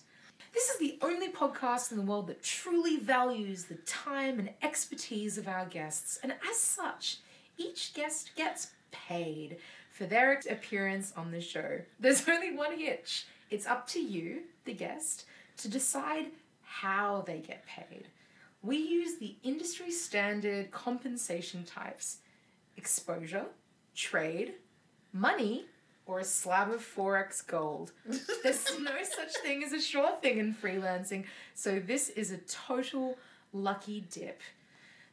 [0.52, 5.38] This is the only podcast in the world that truly values the time and expertise
[5.38, 7.18] of our guests, and as such,
[7.56, 9.56] each guest gets paid
[9.98, 11.80] for their appearance on the show.
[11.98, 15.24] There's only one hitch it's up to you, the guest,
[15.56, 16.26] to decide
[16.62, 18.06] how they get paid.
[18.62, 22.18] We use the industry standard compensation types
[22.76, 23.46] exposure,
[23.96, 24.54] trade,
[25.12, 25.64] money,
[26.06, 27.92] or a slab of XXXX Gold.
[28.42, 31.24] There's no such thing as a sure thing in freelancing,
[31.54, 33.18] so this is a total
[33.52, 34.40] lucky dip.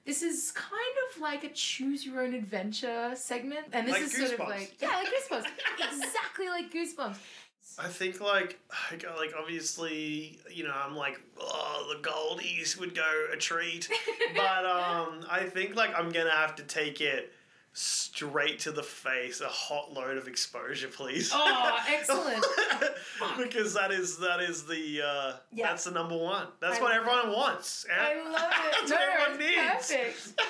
[0.05, 0.71] This is kind
[1.09, 4.75] of like a choose your own adventure segment, and this Like is sort of like
[4.79, 5.47] yeah, like Goosebumps,
[5.79, 7.17] exactly like Goosebumps.
[7.77, 8.59] I think like
[8.91, 13.89] like obviously you know I'm like oh the goldies would go a treat,
[14.35, 17.33] but um I think like I'm gonna have to take it
[17.77, 21.29] straight to the face a hot load of exposure please.
[21.33, 22.43] Oh, excellent!
[23.37, 25.67] because that is that is the uh, Yeah.
[25.67, 26.47] that's the number one.
[26.61, 27.85] That's I what everyone wants.
[27.93, 28.75] I love it.
[28.79, 29.91] That's no, what everyone needs.
[29.91, 30.41] perfect.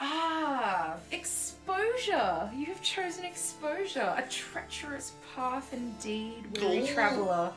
[0.00, 2.50] ah, exposure.
[2.54, 7.52] You have chosen exposure, a treacherous path indeed, weary traveller.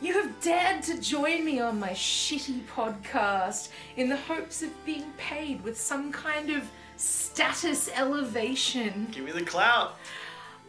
[0.00, 5.12] You have dared to join me on my shitty podcast in the hopes of being
[5.16, 9.08] paid with some kind of status elevation.
[9.12, 9.96] Give me the clout.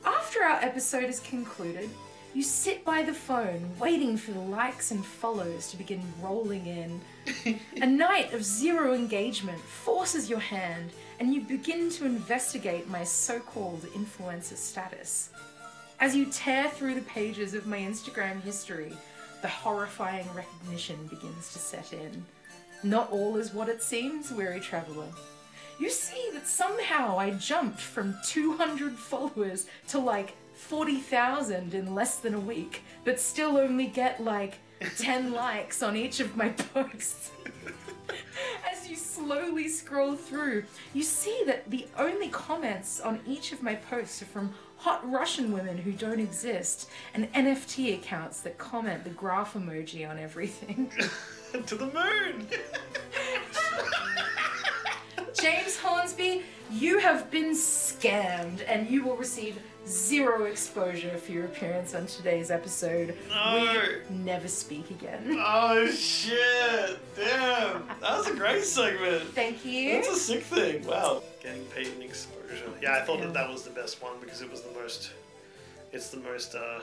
[0.05, 1.89] After our episode is concluded,
[2.33, 7.59] you sit by the phone waiting for the likes and follows to begin rolling in.
[7.81, 13.39] A night of zero engagement forces your hand, and you begin to investigate my so
[13.39, 15.29] called influencer status.
[15.99, 18.93] As you tear through the pages of my Instagram history,
[19.43, 22.25] the horrifying recognition begins to set in.
[22.81, 25.07] Not all is what it seems, weary traveller.
[25.83, 32.33] You see that somehow I jumped from 200 followers to like 40,000 in less than
[32.33, 34.59] a week, but still only get like
[34.97, 37.31] 10 likes on each of my posts.
[38.71, 40.63] As you slowly scroll through,
[40.93, 45.51] you see that the only comments on each of my posts are from hot Russian
[45.51, 50.93] women who don't exist and NFT accounts that comment the graph emoji on everything.
[51.65, 52.47] to the moon.
[55.43, 56.41] James Hornsby,
[56.71, 62.49] you have been scammed and you will receive zero exposure for your appearance on today's
[62.49, 63.13] episode.
[63.29, 63.83] No.
[64.09, 65.35] We never speak again.
[65.37, 66.97] oh shit!
[67.17, 69.23] Damn, that was a great segment.
[69.35, 69.95] Thank you.
[69.95, 70.87] That's a sick thing.
[70.87, 71.23] Wow.
[71.41, 72.71] Getting paid in exposure.
[72.81, 75.11] Yeah, I thought that that was the best one because it was the most.
[75.91, 76.79] It's the most uh,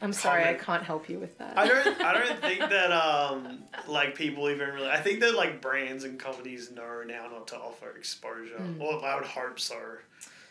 [0.00, 1.58] I'm sorry, I can't help you with that.
[1.58, 2.00] I don't.
[2.00, 4.88] I don't think that um like people even really.
[4.88, 8.58] I think that like brands and companies know now not to offer exposure.
[8.60, 8.80] Mm.
[8.80, 9.76] Or I would hope so.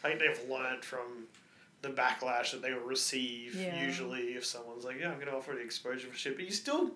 [0.03, 1.25] I think they've learned from
[1.81, 3.85] the backlash that they will receive Yeah.
[3.85, 6.91] usually if someone's like, "Yeah, I'm gonna offer the exposure for shit," but you still,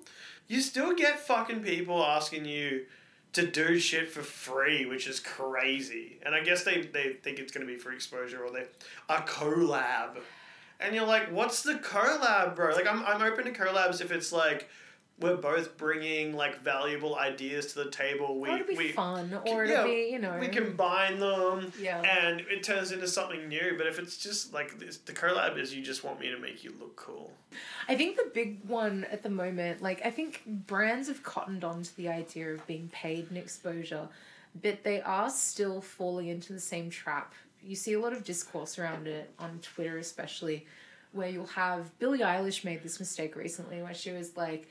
[0.48, 2.86] you still get fucking people asking you
[3.34, 6.20] to do shit for free, which is crazy.
[6.24, 8.66] And I guess they they think it's gonna be for exposure or they
[9.08, 10.18] a collab.
[10.82, 12.74] And you're like, what's the collab, bro?
[12.74, 14.68] Like, I'm, I'm open to collabs if it's like
[15.22, 18.40] we're both bringing like valuable ideas to the table.
[18.40, 20.38] We or it'll be we fun, or it'll yeah, be, you know.
[20.40, 22.02] we combine them, Yeah.
[22.02, 23.76] and it turns into something new.
[23.78, 26.64] But if it's just like this, the collab is you just want me to make
[26.64, 27.32] you look cool.
[27.88, 31.84] I think the big one at the moment, like I think brands have cottoned on
[31.84, 34.10] to the idea of being paid in exposure,
[34.60, 37.34] but they are still falling into the same trap.
[37.66, 40.66] You see a lot of discourse around it on Twitter, especially,
[41.12, 44.68] where you'll have Billie Eilish made this mistake recently, where she was like,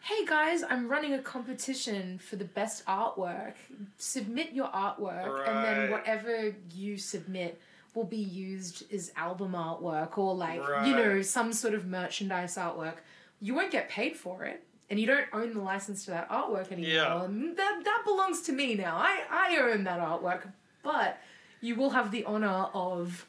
[0.00, 3.54] "Hey guys, I'm running a competition for the best artwork.
[3.98, 7.60] Submit your artwork, and then whatever you submit."
[7.94, 12.96] Will be used as album artwork or like you know some sort of merchandise artwork,
[13.40, 14.64] you won't get paid for it.
[14.90, 16.90] And you don't own the license to that artwork anymore.
[16.90, 17.26] Yeah.
[17.56, 18.96] That, that belongs to me now.
[18.96, 20.50] I, I own that artwork.
[20.82, 21.18] But
[21.64, 23.26] you will have the honor of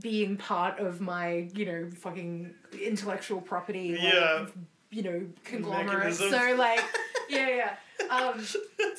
[0.00, 3.92] being part of my, you know, fucking intellectual property.
[3.92, 4.46] like, Yeah.
[4.90, 5.88] you know, conglomerate.
[6.18, 6.30] Mechanism.
[6.30, 6.80] So, like,
[7.28, 7.76] yeah, yeah.
[8.10, 8.34] Um,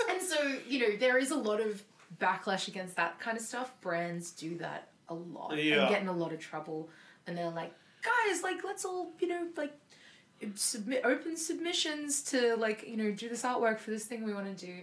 [0.09, 1.83] and so, you know, there is a lot of
[2.19, 3.71] backlash against that kind of stuff.
[3.81, 5.81] Brands do that a lot Yeah.
[5.81, 6.89] and get in a lot of trouble.
[7.27, 9.73] And they're like, guys, like, let's all, you know, like,
[10.55, 14.45] submit open submissions to like you know do this artwork for this thing we want
[14.57, 14.73] to do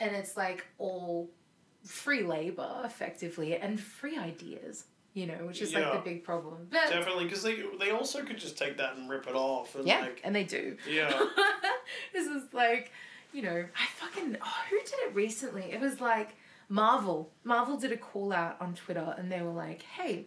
[0.00, 1.30] and it's like all
[1.86, 4.84] free labor effectively and free ideas
[5.16, 6.68] you know which is like the big problem.
[6.70, 9.88] But Definitely, because they they also could just take that and rip it off and
[9.88, 10.76] yeah like and they do.
[10.88, 11.10] Yeah.
[12.12, 12.92] this is like
[13.32, 15.72] you know i fucking oh, who did it recently?
[15.72, 16.36] It was like
[16.68, 17.30] marvel.
[17.44, 20.26] Marvel did a call out on twitter and they were like hey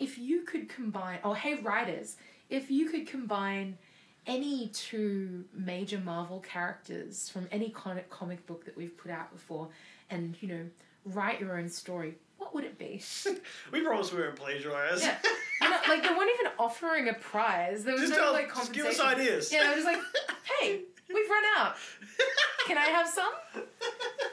[0.00, 2.16] if you could combine oh hey writers
[2.50, 3.78] if you could combine
[4.26, 9.68] any two major marvel characters from any comic book that we've put out before
[10.10, 10.64] and you know
[11.04, 13.02] write your own story what would it be
[13.72, 15.02] we promised we weren't plagiarized.
[15.02, 15.16] yeah
[15.60, 18.54] You know, like they weren't even offering a prize there was Just no tell- like
[18.54, 19.52] just give us ideas.
[19.52, 19.98] yeah, I was like,
[20.60, 21.74] hey, we've run out.
[22.66, 23.32] Can I have some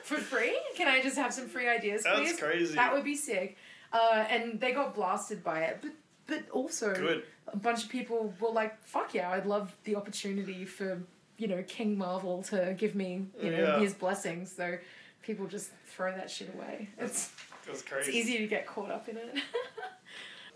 [0.04, 0.58] for free?
[0.76, 2.76] Can I just have some free ideas, That's crazy.
[2.76, 3.58] That would be sick.
[3.94, 5.92] Uh, and they got blasted by it, but
[6.28, 7.24] but also Good.
[7.48, 11.02] a bunch of people were like, fuck yeah, I'd love the opportunity for
[11.38, 13.80] you know King Marvel to give me you know Yeah.
[13.80, 14.52] his blessings.
[14.52, 14.78] So
[15.26, 16.90] people just throw that shit away.
[16.98, 17.32] It's
[17.66, 18.12] That's it's crazy.
[18.18, 19.36] easy to get caught up in it.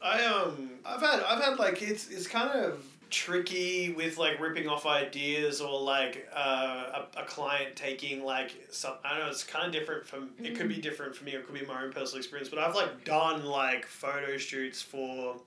[0.01, 4.67] I um I've had I've had like it's it's kind of tricky with like ripping
[4.67, 9.43] off ideas or like uh, a, a client taking like some I don't know it's
[9.43, 11.91] kind of different from it could be different for me it could be my own
[11.91, 15.37] personal experience but I've like done like photo shoots for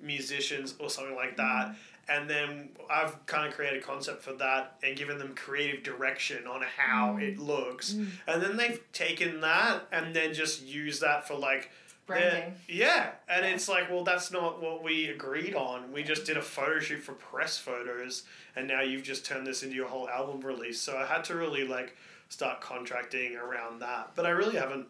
[0.00, 1.74] musicians or something like that
[2.10, 6.46] and then I've kind of created a concept for that and given them creative direction
[6.46, 7.22] on how mm.
[7.22, 8.08] it looks mm.
[8.26, 11.70] and then they've taken that and then just used that for like
[12.10, 12.54] Branding.
[12.68, 15.92] yeah, and it's like, well, that's not what we agreed on.
[15.92, 18.24] We just did a photo shoot for press photos,
[18.56, 20.80] and now you've just turned this into your whole album release.
[20.80, 21.96] So I had to really like
[22.28, 24.86] start contracting around that, but I really haven't.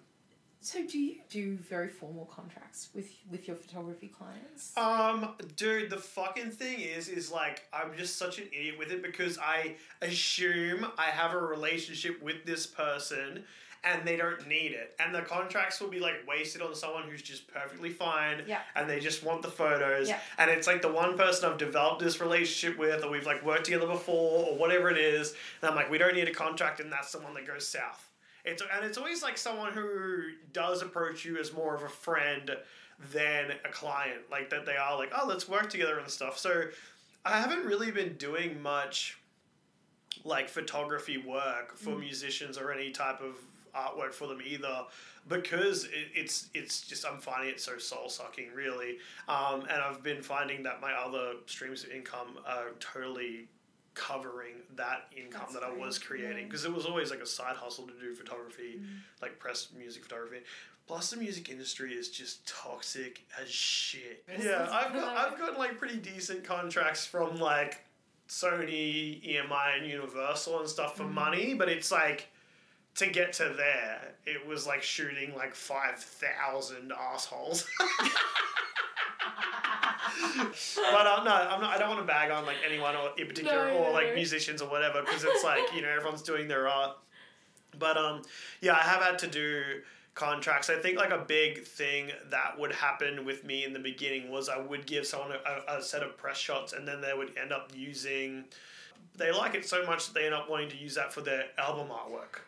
[0.63, 4.77] So do you do very formal contracts with with your photography clients?
[4.77, 9.03] Um, dude, the fucking thing is, is like I'm just such an idiot with it
[9.03, 13.45] because I assume I have a relationship with this person.
[13.83, 17.23] And they don't need it, and the contracts will be like wasted on someone who's
[17.23, 18.59] just perfectly fine, Yeah.
[18.77, 20.21] and they just want the photos, Yeah.
[20.37, 23.65] and it's like the one person I've developed this relationship with, or we've like worked
[23.65, 26.93] together before, or whatever it is, and I'm like, we don't need a contract, and
[26.93, 28.10] that's the one that goes south.
[28.45, 32.51] It's and it's always like someone who does approach you as more of a friend
[33.13, 36.39] than a client, like that they are like, oh, let's work together and stuff.
[36.39, 36.65] So
[37.25, 39.19] I haven't really been doing much
[40.25, 43.37] like photography work for musicians or any type of
[43.75, 44.85] artwork for them either
[45.29, 50.03] because it, it's it's just I'm finding it so soul sucking really um, and I've
[50.03, 53.47] been finding that my other streams of income are totally
[53.95, 56.39] covering that income That's that I was creating.
[56.39, 56.45] Yeah.
[56.45, 58.81] because it was always like a side hustle to do photography
[59.21, 60.41] like press music photography.
[60.87, 64.25] Plus the music industry is just toxic as shit.
[64.43, 67.85] Yeah I've got I've got like pretty decent contracts from like
[68.29, 72.29] Sony, EMI, and Universal and stuff for money, but it's like
[72.97, 77.67] to get to there, it was like shooting like five thousand assholes.
[80.21, 81.75] but um, no, I'm not.
[81.75, 84.15] I don't want to bag on like anyone or in particular No, or like no.
[84.15, 86.97] musicians or whatever because it's like you know everyone's doing their art.
[87.79, 88.23] But um,
[88.61, 89.63] yeah, I have had to do
[90.15, 90.69] contracts.
[90.69, 94.49] I think like a big thing that would happen with me in the beginning was
[94.49, 97.37] I would give someone a, a, a set of press shots and then they would
[97.41, 98.45] end up using.
[99.17, 101.45] They like it so much that they end up wanting to use that for their
[101.59, 102.41] album artwork.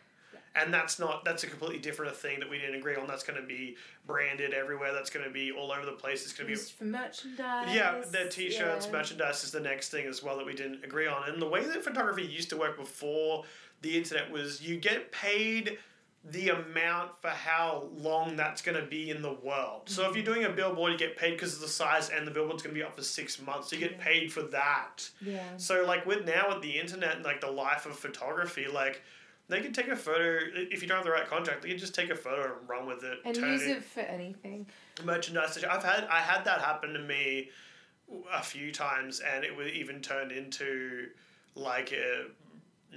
[0.55, 3.07] And that's not that's a completely different thing that we didn't agree on.
[3.07, 3.75] That's going to be
[4.05, 4.93] branded everywhere.
[4.93, 6.23] That's going to be all over the place.
[6.23, 7.75] It's going to be for merchandise.
[7.75, 8.91] yeah, the t-shirts, yeah.
[8.91, 11.27] merchandise is the next thing as well that we didn't agree on.
[11.27, 13.45] And the way that photography used to work before
[13.81, 15.79] the internet was you get paid
[16.25, 19.81] the amount for how long that's going to be in the world.
[19.85, 20.33] So if you're mm-hmm.
[20.33, 22.79] doing a billboard, you get paid because of the size, and the billboard's going to
[22.79, 23.69] be up for six months.
[23.69, 25.09] So you get paid for that.
[25.21, 25.41] Yeah.
[25.57, 29.01] So like with now with the internet and like the life of photography, like
[29.53, 31.61] they can take a photo if you don't have the right contract.
[31.61, 33.19] They can just take a photo and run with it.
[33.23, 34.65] And use it for anything.
[35.03, 35.63] merchandise.
[35.63, 37.49] I've had I had that happen to me
[38.33, 41.07] a few times, and it would even turned into
[41.53, 42.25] like a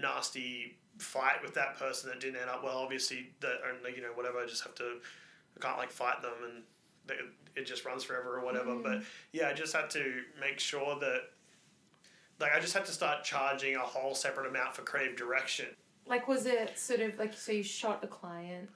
[0.01, 2.79] nasty fight with that person that didn't end up well.
[2.79, 4.39] Obviously, that like, you know whatever.
[4.39, 4.97] I just have to
[5.59, 6.63] I can't like fight them, and
[7.07, 8.71] they, it just runs forever or whatever.
[8.71, 8.83] Mm-hmm.
[8.83, 9.03] But
[9.33, 11.21] yeah, I just had to make sure that.
[12.39, 15.67] Like I just had to start charging a whole separate amount for creative direction.
[16.07, 18.69] Like, was it sort of like so you shot a client?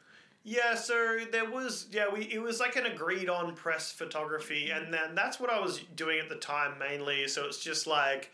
[0.42, 4.84] Yeah, so there was yeah, we it was like an agreed on press photography mm-hmm.
[4.84, 7.28] and then that's what I was doing at the time mainly.
[7.28, 8.32] So it's just like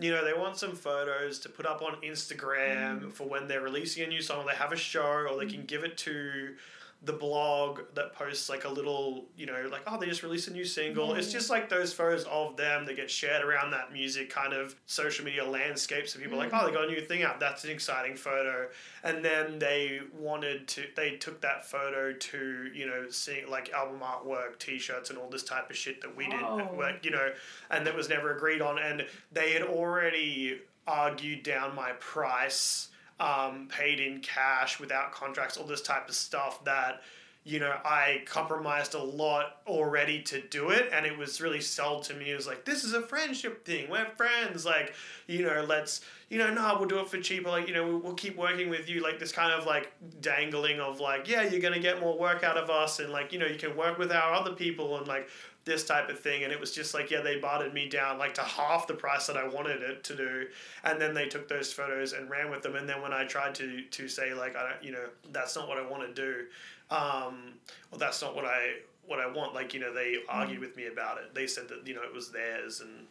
[0.00, 3.10] you know, they want some photos to put up on Instagram mm-hmm.
[3.10, 5.58] for when they're releasing a new song, or they have a show, or they can
[5.58, 5.66] mm-hmm.
[5.66, 6.54] give it to
[7.02, 10.52] the blog that posts like a little, you know, like, oh, they just released a
[10.52, 11.14] new single.
[11.14, 14.74] It's just like those photos of them that get shared around that music kind of
[14.86, 16.08] social media landscape.
[16.08, 16.60] So people are like, mm.
[16.60, 17.38] oh, they got a new thing out.
[17.38, 18.66] That's an exciting photo.
[19.04, 24.00] And then they wanted to, they took that photo to, you know, seeing like album
[24.00, 26.74] artwork, t shirts, and all this type of shit that we did, Oh.
[26.76, 27.30] like, you know,
[27.70, 28.80] and that was never agreed on.
[28.80, 32.88] And they had already argued down my price
[33.20, 37.02] um, paid in cash without contracts, all this type of stuff that,
[37.44, 40.90] you know, I compromised a lot already to do it.
[40.92, 43.88] And it was really sold to me as like, this is a friendship thing.
[43.88, 44.66] We're friends.
[44.66, 44.92] Like,
[45.26, 47.48] you know, let's, you know, no, we'll do it for cheaper.
[47.48, 49.02] Like, you know, we'll keep working with you.
[49.02, 49.90] Like, this kind of like
[50.20, 52.98] dangling of like, yeah, you're going to get more work out of us.
[52.98, 55.28] And like, you know, you can work with our other people and like,
[55.68, 58.34] this type of thing and it was just like yeah they bartered me down like
[58.34, 60.46] to half the price that I wanted it to do.
[60.82, 62.74] And then they took those photos and ran with them.
[62.74, 65.68] And then when I tried to to say like I don't you know that's not
[65.68, 66.46] what I want to do
[66.90, 67.52] um
[67.92, 70.86] or that's not what I what I want like you know they argued with me
[70.86, 71.34] about it.
[71.34, 73.06] They said that you know it was theirs and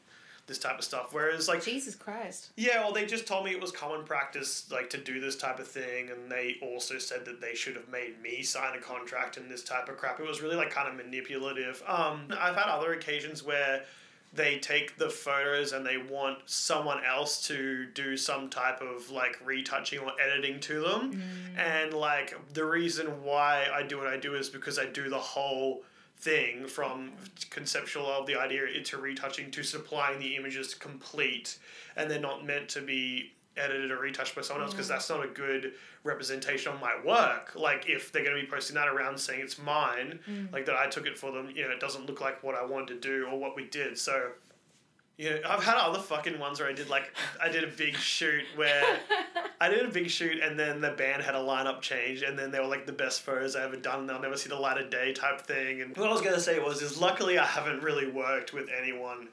[0.47, 2.49] this type of stuff whereas like Jesus Christ.
[2.55, 5.59] yeah, well, they just told me it was common practice, like to do this type
[5.59, 9.37] of thing, and they also said that they should have made me sign a contract
[9.37, 10.19] and this type of crap.
[10.19, 11.83] It was really like kind of manipulative.
[11.85, 13.83] Um, I've had other occasions where
[14.33, 19.39] they take the photos and they want someone else to do some type of like
[19.45, 21.21] retouching or editing to them,
[21.57, 25.17] and like the reason why I do what I do is because I do the
[25.17, 25.83] whole
[26.19, 27.11] thing from
[27.49, 31.59] conceptual of the idea to retouching to supplying the images complete
[31.95, 35.23] and they're not meant to be edited or retouched by someone else because that's not
[35.23, 37.53] a good representation of my work.
[37.55, 40.51] Like if they're going to be posting that around saying it's mine mm.
[40.51, 42.63] like that i took it for them you know it doesn't look like what i
[42.63, 43.97] wanted to do or what we did.
[43.97, 44.31] So
[45.17, 47.11] you know, I've had other fucking ones where I did like
[47.41, 48.99] I did a big shoot where
[49.61, 52.51] I did a big shoot and then the band had a lineup change and then
[52.51, 54.77] they were like the best photos I ever done and they'll never see the light
[54.79, 55.81] of day type thing.
[55.81, 59.29] And what I was gonna say was is luckily I haven't really worked with anyone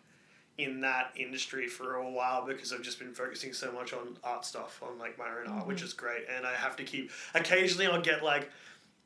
[0.57, 4.45] in that industry for a while because I've just been focusing so much on art
[4.45, 5.87] stuff, on like my own art, which mm-hmm.
[5.87, 6.25] is great.
[6.35, 8.51] And I have to keep occasionally I'll get like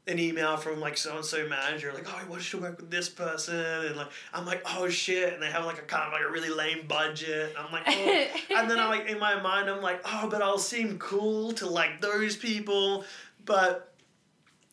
[0.09, 2.79] an email from like so and so manager like oh I want you to work
[2.79, 3.55] with this person?
[3.55, 5.35] And like I'm like oh shit.
[5.35, 7.55] And they have like a kind of like a really lame budget.
[7.59, 8.27] I'm like oh.
[8.57, 11.67] and then I'm like in my mind I'm like oh but I'll seem cool to
[11.67, 13.05] like those people.
[13.45, 13.95] But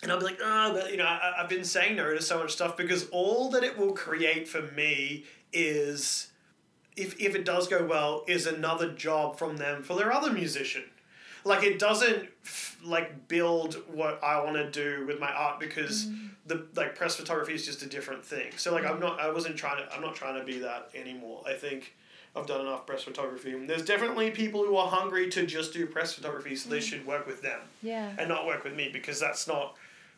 [0.02, 2.40] and I'll be like oh but you know I, I've been saying no to so
[2.40, 6.32] much stuff because all that it will create for me is
[6.96, 10.84] if, if it does go well is another job from them for their other musician
[11.46, 16.08] like it doesn't f- like build what I want to do with my art because
[16.08, 16.30] mm.
[16.46, 18.52] the like press photography is just a different thing.
[18.58, 21.43] So like I'm not I wasn't trying to I'm not trying to be that anymore.
[21.48, 21.96] I think
[22.36, 23.52] I've done enough press photography.
[23.52, 26.84] And There's definitely people who are hungry to just do press photography, so they mm.
[26.84, 28.12] should work with them Yeah.
[28.18, 29.76] and not work with me because that's not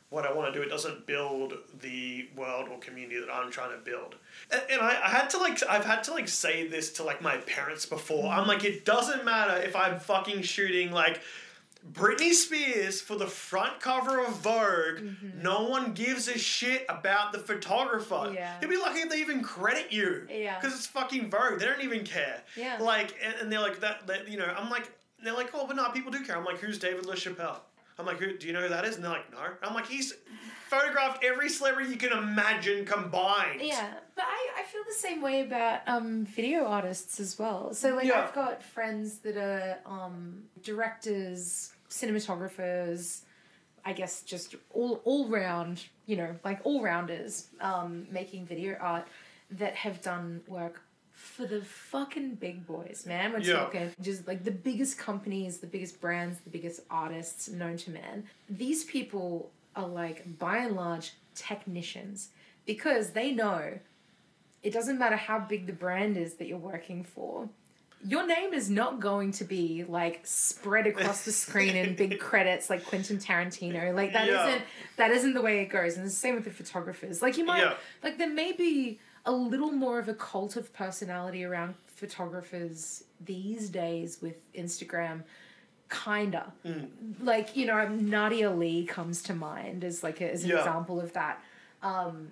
[0.09, 0.63] what I want to do.
[0.65, 4.15] It doesn't build the world or community that I'm trying to build.
[4.51, 7.21] And, and I, I had to like I've had to like say this to like
[7.21, 8.31] my parents before.
[8.31, 11.21] I'm like it doesn't matter if I'm fucking shooting like
[11.91, 15.01] Britney Spears for the front cover of Vogue,
[15.41, 18.15] no one gives a shit about the photographer.
[18.15, 18.35] Mm-hmm.
[18.35, 18.53] Yeah.
[18.61, 20.27] You'd be lucky if they even credit you.
[20.29, 20.59] Yeah.
[20.59, 21.59] Because it's fucking Vogue.
[21.59, 22.41] They don't even care.
[22.57, 22.77] Yeah.
[22.79, 24.91] Like, and, and they're like, that, that, you know, I'm like,
[25.23, 26.35] they're like, oh, but no, people do care.
[26.35, 27.59] I'm like, who's David LaChapelle?
[27.99, 28.95] I'm like, who, do you know who that is?
[28.95, 29.39] And they're like, no.
[29.63, 30.13] I'm like, he's
[30.67, 33.61] photographed every celebrity you can imagine combined.
[33.61, 37.73] Yeah, but I, I feel the same way about um, video artists as well.
[37.73, 38.21] So like Yeah.
[38.23, 43.21] I've got friends that are um, directors, cinematographers,
[43.85, 49.07] I guess just all all round, you know, like all rounders um, making video art
[49.51, 50.81] that have done work
[51.38, 53.31] for the fucking big boys, man.
[53.31, 53.53] We're Yeah.
[53.53, 58.27] talking just like the biggest companies, the biggest brands, the biggest artists known to man.
[58.49, 62.29] These people are like by and large technicians
[62.65, 63.79] because they know
[64.63, 67.47] it doesn't matter how big the brand is that you're working for.
[68.03, 72.69] Your name is not going to be like spread across the screen in big credits
[72.69, 73.93] like Quentin Tarantino.
[73.93, 74.33] Like that Yeah.
[74.33, 74.61] not
[74.97, 75.97] that isn't the way it goes.
[75.97, 77.21] And the same with the photographers.
[77.21, 77.75] Like you might Yeah.
[78.03, 83.69] like there may be a little more of a cult of personality around photographers these
[83.69, 85.23] days with Instagram
[85.89, 86.51] kinda
[87.21, 90.57] like you know nadia lee comes to mind as like a, as an Yeah.
[90.57, 91.41] example of that
[91.82, 92.30] um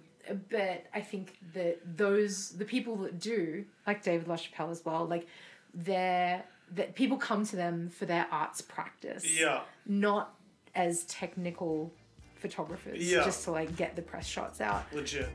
[0.49, 5.25] but i think that those the people that do like david lachapelle as well like
[5.73, 6.43] they're
[6.73, 9.61] that people come to them for their arts practice Yeah.
[9.85, 10.35] not
[10.75, 11.93] as technical
[12.35, 13.23] photographers Yeah.
[13.23, 15.29] just to like get the press shots out Legit.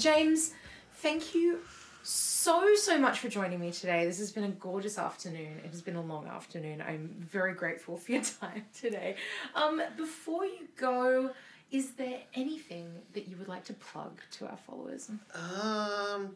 [0.00, 0.54] James,
[0.94, 1.60] thank you
[2.02, 4.06] so, so much for joining me today.
[4.06, 5.60] This has been a gorgeous afternoon.
[5.62, 6.80] It has been a long afternoon.
[6.80, 9.16] I'm very grateful for your time today.
[9.54, 11.32] Um, before you go,
[11.70, 15.10] is there anything that you would like to plug to our followers?
[15.34, 16.34] Um,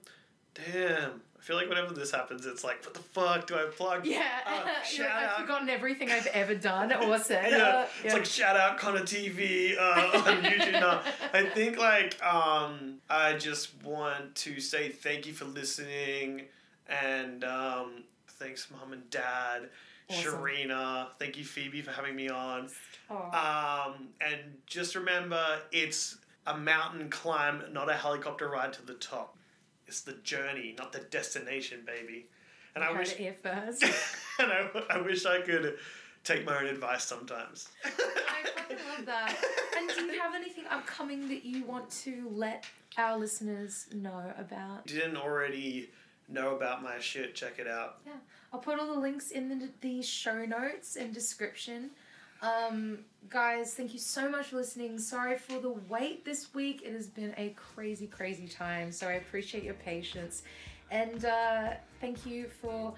[0.55, 1.21] damn.
[1.39, 4.07] I feel like whenever this happens, it's like, what the fuck do I plug?
[4.07, 7.51] Yeah, Uh, shout like, I've forgotten everything I've ever done or said.
[7.51, 9.83] Yeah, Uh, it's like shout out Connor TV uh,
[10.31, 10.73] on YouTube.
[10.81, 11.01] No,
[11.35, 16.43] I think like um, I just want to say thank you for listening
[16.89, 19.69] and um, thanks mom and dad,
[20.11, 20.35] Awesome.
[20.41, 21.09] Sharina.
[21.19, 22.71] Thank you Phoebe for having me on.
[23.11, 23.87] Aw.
[23.89, 29.37] Um, and just remember, it's a mountain climb, not a helicopter ride to the top.
[29.87, 32.26] It's the journey, not the destination, baby.
[32.74, 33.82] And I Heard wish, it here first.
[34.39, 35.76] and I, I wish I could
[36.24, 37.68] take my own advice sometimes.
[37.85, 39.37] I fucking love that.
[39.76, 42.64] And do you have anything upcoming that you want to let
[42.97, 44.87] our listeners know about?
[44.87, 45.91] Didn't already
[46.28, 47.35] know about my shit?
[47.35, 47.99] Check it out.
[48.07, 48.12] Yeah,
[48.53, 51.91] I'll put all the links in the, the show notes and description.
[52.43, 52.99] Um,
[53.30, 54.99] guys, thank you so much for listening.
[54.99, 56.82] Sorry for the wait this week.
[56.85, 58.93] It has been a crazy, crazy time.
[58.93, 60.43] So I appreciate your patience.
[60.91, 61.70] And uh,
[62.01, 62.95] thank you for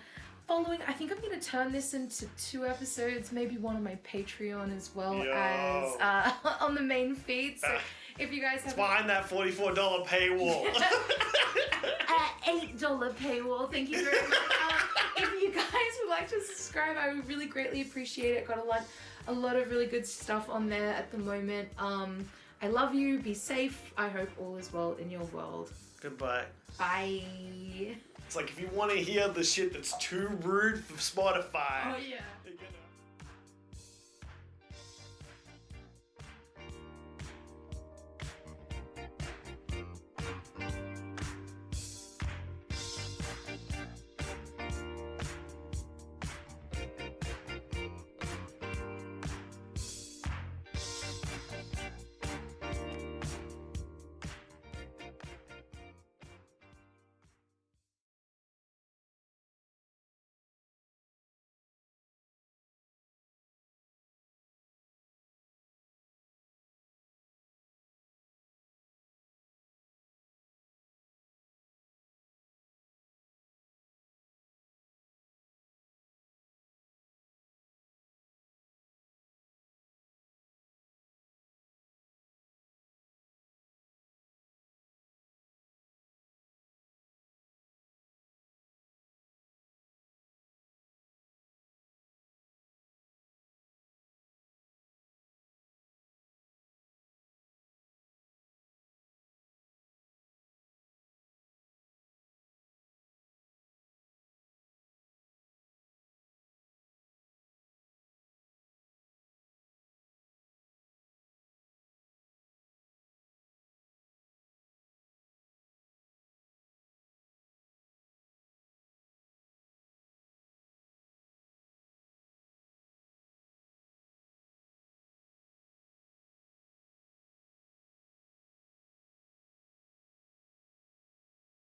[0.47, 0.81] following.
[0.87, 4.77] I think I'm going to turn this into two episodes, maybe one on my Patreon
[4.77, 5.33] as well Yo.
[5.33, 7.61] as uh, on the main feed.
[7.61, 7.79] So
[8.19, 10.67] if you guys have behind that forty-four dollar paywall.
[12.49, 13.71] eight dollar paywall.
[13.71, 14.39] Thank you very much.
[14.39, 15.67] Um, if you guys
[16.01, 18.47] would like to subscribe, I would really greatly appreciate it.
[18.47, 18.83] Got a lot,
[19.29, 21.69] a lot of really good stuff on there at the moment.
[21.79, 22.25] Um,
[22.63, 23.19] I love you.
[23.19, 23.93] Be safe.
[23.97, 25.71] I hope all is well in your world.
[26.01, 26.45] Goodbye.
[26.79, 27.23] Bye.
[28.27, 31.95] It's like if you want to hear the shit that's too rude for Spotify.
[31.95, 32.21] Oh, yeah.